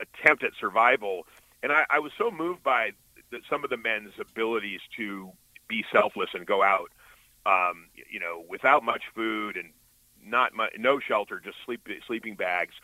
attempt 0.00 0.42
at 0.42 0.52
survival. 0.58 1.26
And 1.62 1.72
I, 1.72 1.84
I 1.90 1.98
was 1.98 2.12
so 2.16 2.30
moved 2.30 2.62
by 2.62 2.92
the, 3.30 3.40
some 3.48 3.64
of 3.64 3.70
the 3.70 3.76
men's 3.76 4.14
abilities 4.18 4.80
to 4.96 5.30
be 5.68 5.84
selfless 5.92 6.30
and 6.34 6.46
go 6.46 6.62
out, 6.62 6.90
um, 7.46 7.86
you 8.10 8.18
know, 8.18 8.44
without 8.48 8.82
much 8.82 9.02
food 9.14 9.56
and 9.56 9.70
not 10.24 10.54
much, 10.54 10.72
no 10.78 10.98
shelter, 10.98 11.40
just 11.40 11.58
sleep, 11.64 11.86
sleeping 12.06 12.34
bags, 12.34 12.74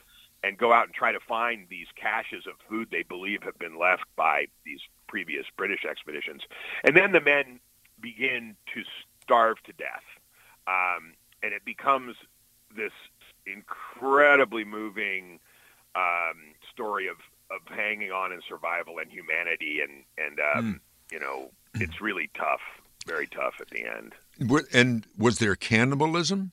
and 0.44 0.58
go 0.58 0.72
out 0.72 0.86
and 0.86 0.94
try 0.94 1.12
to 1.12 1.20
find 1.20 1.66
these 1.68 1.86
caches 1.96 2.46
of 2.46 2.54
food 2.68 2.88
they 2.90 3.02
believe 3.02 3.42
have 3.42 3.58
been 3.58 3.78
left 3.78 4.04
by 4.14 4.46
these 4.64 4.80
previous 5.08 5.46
British 5.56 5.84
expeditions. 5.84 6.42
And 6.84 6.96
then 6.96 7.12
the 7.12 7.20
men 7.20 7.60
begin 8.00 8.56
to 8.74 8.82
starve 9.22 9.56
to 9.64 9.72
death. 9.72 10.04
Um, 10.66 11.14
and 11.42 11.52
it 11.52 11.64
becomes 11.64 12.16
this 12.74 12.92
incredibly 13.46 14.64
moving 14.64 15.38
um, 15.94 16.54
story 16.72 17.08
of, 17.08 17.16
of 17.50 17.60
hanging 17.74 18.10
on 18.10 18.32
and 18.32 18.42
survival 18.48 18.98
and 18.98 19.10
humanity. 19.10 19.80
And, 19.80 20.04
and 20.18 20.40
um, 20.40 20.74
mm. 20.74 21.12
you 21.12 21.20
know, 21.20 21.50
it's 21.74 22.00
really 22.00 22.30
tough, 22.34 22.60
very 23.06 23.26
tough 23.26 23.54
at 23.60 23.70
the 23.70 23.84
end. 23.84 24.14
And 24.72 25.06
was 25.16 25.38
there 25.38 25.54
cannibalism? 25.56 26.52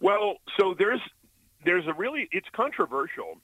Well, 0.00 0.36
so 0.58 0.74
there's 0.78 1.00
there's 1.64 1.86
a 1.86 1.94
really 1.94 2.28
it's 2.30 2.48
controversial. 2.52 3.38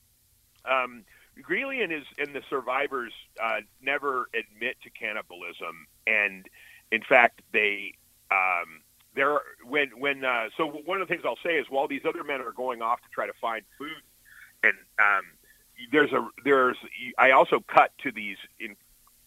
Um, 0.65 1.05
Greely 1.41 1.83
and 1.83 1.91
his 1.91 2.05
and 2.19 2.35
the 2.35 2.43
survivors 2.51 3.13
uh, 3.43 3.61
never 3.81 4.29
admit 4.35 4.77
to 4.83 4.91
cannibalism, 4.91 5.87
and 6.07 6.47
in 6.91 7.03
fact, 7.03 7.41
they 7.53 7.95
um, 8.31 8.83
there 9.15 9.41
when 9.67 9.91
when 9.99 10.25
uh, 10.25 10.49
so 10.57 10.67
one 10.67 11.01
of 11.01 11.09
the 11.09 11.15
things 11.15 11.25
I'll 11.27 11.39
say 11.43 11.57
is 11.59 11.67
while 11.71 11.89
these 11.89 12.03
other 12.07 12.25
men 12.25 12.41
are 12.41 12.53
going 12.53 12.83
off 12.83 13.01
to 13.01 13.09
try 13.13 13.27
to 13.27 13.33
find 13.41 13.63
food, 13.79 14.03
and 14.63 14.75
um, 14.99 15.25
there's 15.91 16.13
a 16.13 16.29
there's 16.45 16.77
I 17.19 17.31
also 17.31 17.61
cut 17.61 17.93
to 18.03 18.13
these 18.13 18.37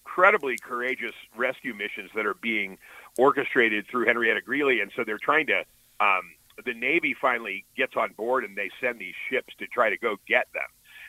incredibly 0.05 0.57
courageous 0.57 1.15
rescue 1.35 1.73
missions 1.73 2.11
that 2.15 2.25
are 2.25 2.35
being 2.35 2.77
orchestrated 3.17 3.87
through 3.87 4.05
Henrietta 4.05 4.41
Greely, 4.41 4.81
and 4.81 4.91
so 4.95 5.03
they're 5.03 5.17
trying 5.17 5.47
to. 5.47 5.63
Um, 5.99 6.33
the 6.65 6.73
Navy 6.73 7.13
finally 7.19 7.65
gets 7.75 7.97
on 7.97 8.13
board 8.13 8.45
and 8.45 8.55
they 8.55 8.69
send 8.79 8.97
these 8.97 9.13
ships 9.29 9.53
to 9.59 9.67
try 9.67 9.89
to 9.89 9.97
go 9.97 10.15
get 10.25 10.47
them. 10.53 10.63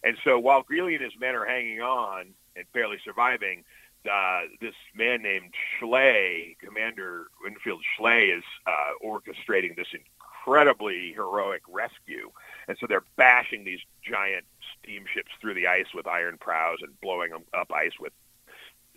And 0.05 0.17
so 0.25 0.39
while 0.39 0.63
Greely 0.63 0.95
and 0.95 1.05
his 1.05 1.19
men 1.19 1.35
are 1.35 1.45
hanging 1.45 1.81
on 1.81 2.35
and 2.55 2.65
barely 2.73 2.99
surviving, 3.05 3.65
uh, 4.11 4.43
this 4.61 4.75
man 4.95 5.23
named 5.23 5.53
Schley, 5.79 6.57
Commander 6.61 7.27
Winfield 7.43 7.83
Schley, 7.97 8.27
is 8.31 8.45
uh, 8.67 8.93
orchestrating 9.05 9.77
this 9.77 9.89
incredibly 9.93 11.13
heroic 11.13 11.63
rescue. 11.69 12.31
And 12.69 12.77
so 12.79 12.87
they're 12.87 13.05
bashing 13.17 13.65
these 13.65 13.81
giant 14.03 14.45
steamships 14.79 15.33
through 15.41 15.55
the 15.55 15.67
ice 15.67 15.93
with 15.95 16.07
iron 16.07 16.39
prows 16.39 16.79
and 16.83 17.01
blowing 17.01 17.33
them 17.33 17.43
up 17.53 17.73
ice 17.73 17.99
with 17.99 18.13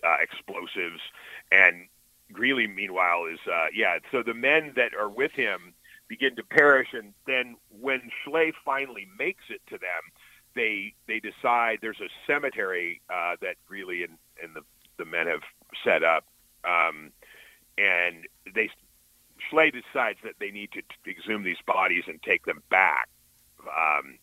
uh, 0.04 0.16
explosives. 0.22 1.00
And 1.50 1.88
Greely, 2.32 2.68
meanwhile, 2.68 3.26
is 3.26 3.40
uh, 3.50 3.66
yeah. 3.74 3.98
So 4.12 4.22
the 4.22 4.34
men 4.34 4.72
that 4.76 4.94
are 4.94 5.08
with 5.08 5.32
him 5.32 5.74
begin 6.08 6.36
to 6.36 6.44
perish, 6.44 6.88
and 6.92 7.12
then 7.26 7.56
when 7.80 8.10
Schley 8.22 8.52
finally 8.64 9.08
makes 9.18 9.44
it 9.48 9.60
to 9.68 9.78
them, 9.78 10.02
they 10.54 10.94
they 11.06 11.20
decide 11.20 11.78
there's 11.80 12.00
a 12.00 12.08
cemetery 12.26 13.00
uh, 13.10 13.36
that 13.40 13.56
Greely 13.66 14.04
and, 14.04 14.18
and 14.42 14.54
the 14.54 14.62
the 14.96 15.04
men 15.04 15.26
have 15.26 15.42
set 15.84 16.02
up, 16.02 16.24
um, 16.64 17.10
and 17.78 18.26
they 18.54 18.70
Schley 19.48 19.70
decides 19.70 20.18
that 20.22 20.34
they 20.38 20.50
need 20.50 20.70
to 20.72 20.82
exhume 21.10 21.42
these 21.42 21.60
bodies 21.66 22.04
and 22.06 22.22
take 22.22 22.44
them 22.44 22.62
back 22.68 23.08
um, 23.62 24.18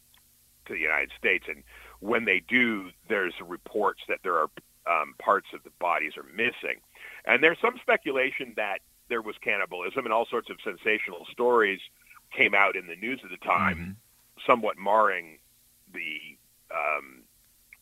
to 0.66 0.74
the 0.74 0.80
United 0.80 1.12
States. 1.18 1.46
And 1.48 1.64
when 2.00 2.26
they 2.26 2.42
do, 2.48 2.92
there's 3.10 3.34
reports 3.44 4.02
that 4.08 4.20
there 4.24 4.36
are 4.36 4.50
um, 4.86 5.16
parts 5.18 5.48
of 5.54 5.64
the 5.64 5.72
bodies 5.80 6.14
are 6.18 6.26
missing, 6.36 6.80
and 7.26 7.44
there's 7.44 7.60
some 7.62 7.78
speculation 7.82 8.54
that 8.56 8.80
there 9.10 9.22
was 9.22 9.36
cannibalism 9.42 10.06
and 10.06 10.14
all 10.14 10.26
sorts 10.26 10.50
of 10.50 10.58
sensational 10.64 11.26
stories 11.32 11.80
came 12.32 12.54
out 12.54 12.76
in 12.76 12.88
the 12.88 12.96
news 12.96 13.22
at 13.24 13.30
the 13.30 13.38
time, 13.38 13.78
mm-hmm. 13.78 13.92
somewhat 14.46 14.78
marring 14.78 15.40
the 15.94 16.38
um, 16.72 17.24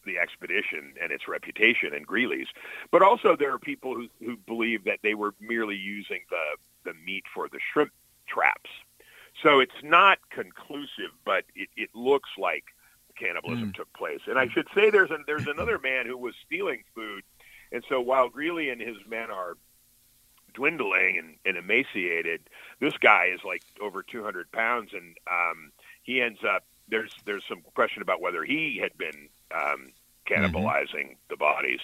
the 0.05 0.19
expedition 0.19 0.93
and 1.01 1.11
its 1.11 1.27
reputation 1.27 1.93
and 1.93 2.05
Greely's. 2.05 2.47
But 2.91 3.01
also 3.01 3.35
there 3.35 3.51
are 3.53 3.59
people 3.59 3.95
who, 3.95 4.07
who 4.23 4.37
believe 4.37 4.83
that 4.85 4.99
they 5.01 5.15
were 5.15 5.33
merely 5.39 5.75
using 5.75 6.21
the, 6.29 6.91
the 6.91 6.93
meat 7.05 7.23
for 7.33 7.49
the 7.49 7.59
shrimp 7.73 7.91
traps. 8.27 8.69
So 9.43 9.59
it's 9.59 9.83
not 9.83 10.19
conclusive, 10.29 11.11
but 11.25 11.43
it, 11.55 11.69
it 11.75 11.89
looks 11.93 12.29
like 12.37 12.65
cannibalism 13.17 13.71
mm. 13.71 13.75
took 13.75 13.91
place. 13.93 14.21
And 14.27 14.37
I 14.37 14.47
should 14.47 14.67
say 14.73 14.89
there's 14.89 15.11
a, 15.11 15.17
there's 15.25 15.47
another 15.47 15.79
man 15.79 16.05
who 16.05 16.17
was 16.17 16.35
stealing 16.45 16.83
food. 16.93 17.23
And 17.71 17.83
so 17.89 17.99
while 17.99 18.29
Greely 18.29 18.69
and 18.69 18.79
his 18.79 18.97
men 19.07 19.31
are 19.31 19.57
dwindling 20.53 21.17
and, 21.17 21.35
and 21.45 21.57
emaciated, 21.57 22.41
this 22.79 22.97
guy 22.97 23.31
is 23.33 23.41
like 23.43 23.63
over 23.81 24.03
200 24.03 24.51
pounds, 24.51 24.91
and 24.93 25.17
um, 25.29 25.71
he 26.03 26.21
ends 26.21 26.39
up 26.47 26.63
there's 26.89 27.11
there's 27.25 27.43
some 27.47 27.61
question 27.73 28.01
about 28.01 28.21
whether 28.21 28.43
he 28.43 28.79
had 28.81 28.97
been 28.97 29.29
um, 29.55 29.91
cannibalizing 30.29 31.11
mm-hmm. 31.11 31.29
the 31.29 31.37
bodies. 31.37 31.79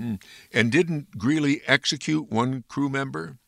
Mm. 0.00 0.20
And 0.52 0.72
didn't 0.72 1.16
Greely 1.18 1.62
execute 1.66 2.30
one 2.30 2.64
crew 2.68 2.88
member? 2.88 3.38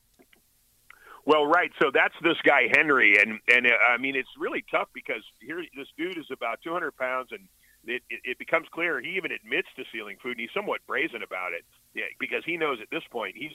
Well, 1.25 1.45
right. 1.45 1.73
So 1.83 1.91
that's 1.93 2.15
this 2.23 2.37
guy 2.45 2.69
Henry, 2.73 3.19
and 3.21 3.41
and 3.53 3.67
uh, 3.67 3.71
I 3.89 3.99
mean 3.99 4.15
it's 4.15 4.29
really 4.39 4.65
tough 4.71 4.89
because 4.93 5.23
here 5.41 5.63
this 5.77 5.89
dude 5.99 6.19
is 6.19 6.31
about 6.31 6.61
200 6.63 6.97
pounds, 6.97 7.31
and 7.33 7.49
it, 7.85 8.03
it, 8.09 8.21
it 8.25 8.39
becomes 8.39 8.69
clear 8.71 9.01
he 9.01 9.17
even 9.17 9.33
admits 9.33 9.69
to 9.77 9.85
stealing 9.89 10.19
food, 10.23 10.33
and 10.33 10.41
he's 10.41 10.55
somewhat 10.55 10.81
brazen 10.87 11.23
about 11.23 11.53
it, 11.53 11.65
yeah, 11.95 12.05
because 12.21 12.45
he 12.45 12.57
knows 12.57 12.79
at 12.81 12.91
this 12.91 13.03
point 13.11 13.35
he's 13.37 13.53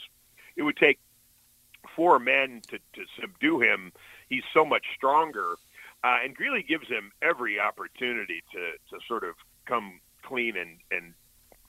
it 0.57 0.63
would 0.63 0.75
take 0.75 0.99
four 1.95 2.19
men 2.19 2.61
to 2.67 2.77
to 2.93 3.05
subdue 3.19 3.61
him. 3.61 3.93
He's 4.27 4.43
so 4.53 4.65
much 4.65 4.83
stronger 4.97 5.55
uh, 6.03 6.17
and 6.23 6.35
Greely 6.35 6.63
gives 6.63 6.87
him 6.87 7.11
every 7.21 7.59
opportunity 7.59 8.43
to, 8.51 8.71
to 8.89 9.05
sort 9.07 9.23
of 9.23 9.35
come 9.65 9.99
clean 10.23 10.57
and, 10.57 10.77
and 10.91 11.13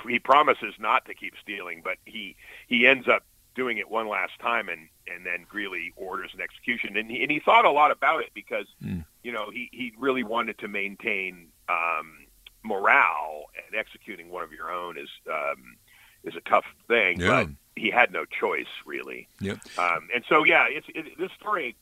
he 0.09 0.18
promises 0.18 0.75
not 0.79 1.05
to 1.07 1.14
keep 1.14 1.35
stealing, 1.40 1.81
but 1.85 1.97
he, 2.05 2.37
he 2.66 2.87
ends 2.87 3.09
up 3.09 3.25
doing 3.55 3.79
it 3.79 3.90
one 3.90 4.09
last 4.09 4.33
time 4.40 4.68
and, 4.68 4.88
and 5.07 5.27
then 5.27 5.47
Greely 5.49 5.92
orders 5.97 6.31
an 6.35 6.40
execution. 6.40 6.97
And 6.97 7.11
he, 7.11 7.23
and 7.23 7.31
he 7.31 7.40
thought 7.40 7.64
a 7.64 7.71
lot 7.71 7.90
about 7.90 8.23
it 8.23 8.31
because, 8.35 8.66
mm. 8.83 9.05
you 9.23 9.33
know, 9.33 9.51
he, 9.51 9.68
he 9.73 9.92
really 9.99 10.25
wanted 10.25 10.59
to 10.59 10.68
maintain 10.68 11.49
um, 11.68 12.27
morale 12.64 13.45
and 13.66 13.77
executing 13.79 14.31
one 14.31 14.42
of 14.42 14.53
your 14.53 14.73
own 14.73 14.97
is, 14.97 15.11
um, 15.31 15.77
is 16.25 16.35
a 16.35 16.49
tough 16.49 16.64
thing, 16.88 17.21
yeah. 17.21 17.45
but 17.45 17.49
he 17.77 17.90
had 17.90 18.11
no 18.12 18.25
choice 18.25 18.66
really. 18.87 19.29
Yep. 19.40 19.59
Um, 19.79 20.09
and 20.14 20.25
so, 20.29 20.45
yeah, 20.45 20.66
it's, 20.68 20.87
it, 20.95 21.18
this 21.18 21.31
story 21.38 21.77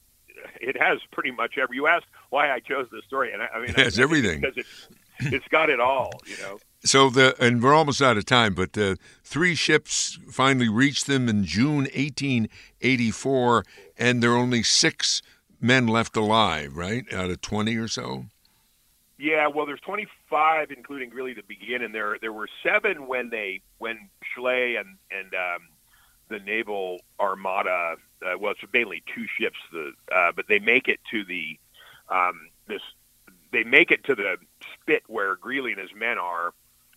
it 0.60 0.80
has 0.80 0.98
pretty 1.12 1.30
much 1.30 1.58
every. 1.58 1.76
You 1.76 1.86
asked 1.86 2.06
why 2.30 2.50
I 2.50 2.60
chose 2.60 2.86
this 2.92 3.04
story, 3.04 3.32
and 3.32 3.42
I, 3.42 3.48
I 3.54 3.60
mean, 3.60 3.70
it 3.70 3.76
has 3.76 3.98
I, 3.98 4.02
everything 4.02 4.40
because 4.40 4.56
it's 4.56 4.88
it's 5.20 5.48
got 5.48 5.70
it 5.70 5.80
all. 5.80 6.12
You 6.26 6.36
know. 6.38 6.58
So 6.82 7.10
the 7.10 7.34
and 7.38 7.62
we're 7.62 7.74
almost 7.74 8.00
out 8.00 8.16
of 8.16 8.24
time, 8.24 8.54
but 8.54 8.72
the 8.72 8.98
three 9.22 9.54
ships 9.54 10.18
finally 10.30 10.68
reached 10.68 11.06
them 11.06 11.28
in 11.28 11.44
June 11.44 11.84
1884, 11.94 13.64
and 13.98 14.22
there 14.22 14.32
are 14.32 14.36
only 14.36 14.62
six 14.62 15.20
men 15.60 15.86
left 15.86 16.16
alive, 16.16 16.76
right, 16.76 17.04
out 17.12 17.30
of 17.30 17.40
20 17.42 17.76
or 17.76 17.86
so. 17.86 18.24
Yeah, 19.18 19.48
well, 19.48 19.66
there's 19.66 19.80
25, 19.80 20.70
including 20.70 21.10
Greely 21.10 21.34
to 21.34 21.42
begin, 21.42 21.82
and 21.82 21.94
there 21.94 22.16
there 22.22 22.32
were 22.32 22.48
seven 22.62 23.06
when 23.06 23.28
they 23.28 23.60
when 23.76 24.08
Schley 24.34 24.76
and 24.76 24.96
and 25.10 25.34
um, 25.34 25.68
the 26.30 26.38
naval 26.38 27.00
it's 28.62 28.72
mainly 28.72 29.02
two 29.14 29.26
ships, 29.38 29.58
the, 29.72 29.92
uh, 30.14 30.32
but 30.34 30.46
they 30.48 30.58
make 30.58 30.88
it 30.88 31.00
to 31.10 31.24
the 31.24 31.58
um, 32.08 32.48
this. 32.66 32.82
They 33.52 33.64
make 33.64 33.90
it 33.90 34.04
to 34.04 34.14
the 34.14 34.36
spit 34.74 35.02
where 35.08 35.34
Greely 35.36 35.72
and 35.72 35.80
his 35.80 35.94
men 35.94 36.18
are, 36.18 36.52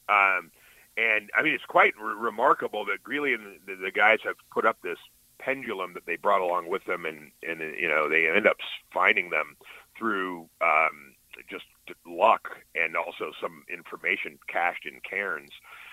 um, 0.09 0.51
and 0.97 1.29
I 1.35 1.41
mean 1.41 1.53
it's 1.53 1.65
quite 1.65 1.93
re- 1.99 2.15
remarkable 2.15 2.85
that 2.85 3.03
Greely 3.03 3.33
and 3.33 3.59
the, 3.65 3.75
the 3.75 3.91
guys 3.91 4.19
have 4.23 4.35
put 4.51 4.65
up 4.65 4.77
this 4.81 4.99
pendulum 5.39 5.93
that 5.93 6.05
they 6.05 6.15
brought 6.15 6.41
along 6.41 6.69
with 6.69 6.85
them, 6.85 7.05
and 7.05 7.31
and 7.47 7.59
you 7.79 7.87
know 7.87 8.09
they 8.09 8.27
end 8.27 8.47
up 8.47 8.57
finding 8.93 9.29
them 9.29 9.57
through 9.97 10.49
um, 10.61 11.15
just 11.49 11.65
luck 12.05 12.57
and 12.75 12.95
also 12.95 13.31
some 13.41 13.63
information 13.71 14.39
cached 14.47 14.85
in 14.85 14.99
cairns. 15.01 15.51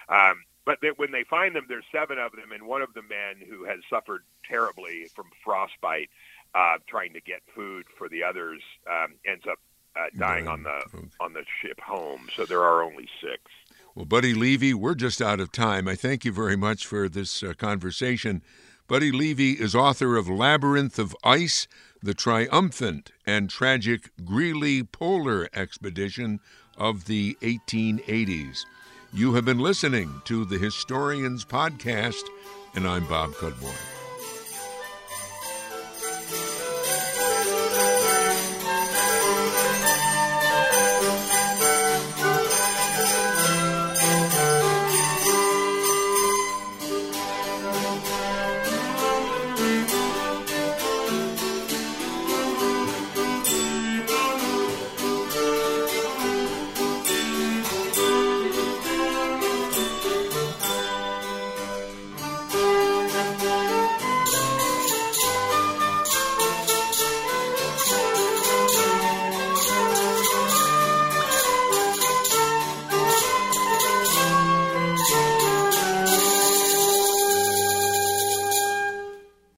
Um, 0.09 0.43
but 0.65 0.79
they, 0.83 0.89
when 0.97 1.11
they 1.11 1.25
find 1.29 1.55
them, 1.57 1.67
there's 1.69 1.85
seven 1.93 2.19
of 2.19 2.33
them, 2.33 2.53
and 2.53 2.67
one 2.67 2.83
of 2.83 2.93
the 2.95 3.03
men 3.03 3.47
who 3.49 3.65
has 3.65 3.79
suffered 3.89 4.23
terribly 4.49 5.07
from 5.15 5.27
frostbite, 5.45 6.11
uh, 6.55 6.77
trying 6.89 7.13
to 7.15 7.21
get 7.21 7.41
food 7.55 7.87
for 7.97 8.09
the 8.09 8.23
others, 8.23 8.61
um, 8.89 9.15
ends 9.27 9.45
up 9.51 9.59
uh, 9.97 10.07
dying 10.19 10.47
on 10.47 10.63
the 10.63 10.83
okay. 10.95 11.09
on 11.21 11.33
the 11.33 11.45
ship 11.61 11.81
home. 11.81 12.29
So 12.35 12.45
there 12.45 12.63
are 12.63 12.83
only 12.83 13.09
six. 13.21 13.43
Well, 13.95 14.05
Buddy 14.05 14.35
Levy, 14.35 14.73
we're 14.73 14.95
just 14.95 15.21
out 15.21 15.41
of 15.41 15.51
time. 15.51 15.89
I 15.89 15.97
thank 15.97 16.25
you 16.25 16.33
very 16.33 16.57
much 16.57 16.87
for 16.87 17.09
this 17.09 17.43
uh, 17.43 17.55
conversation. 17.55 18.43
Buddy 18.87 19.13
Levy 19.13 19.53
is 19.53 19.75
author 19.75 20.17
of 20.17 20.29
Labyrinth 20.29 20.99
of 20.99 21.17
Ice, 21.23 21.67
the 22.03 22.15
triumphant 22.15 23.11
and 23.27 23.51
tragic 23.51 24.11
Greely 24.25 24.83
Polar 24.83 25.49
Expedition 25.55 26.41
of 26.77 27.05
the 27.05 27.37
1880s. 27.43 28.65
You 29.13 29.35
have 29.35 29.45
been 29.45 29.59
listening 29.59 30.23
to 30.27 30.45
the 30.45 30.57
Historians 30.57 31.45
Podcast, 31.45 32.23
and 32.77 32.87
I'm 32.87 33.05
Bob 33.07 33.33
Cudmore. 33.33 34.00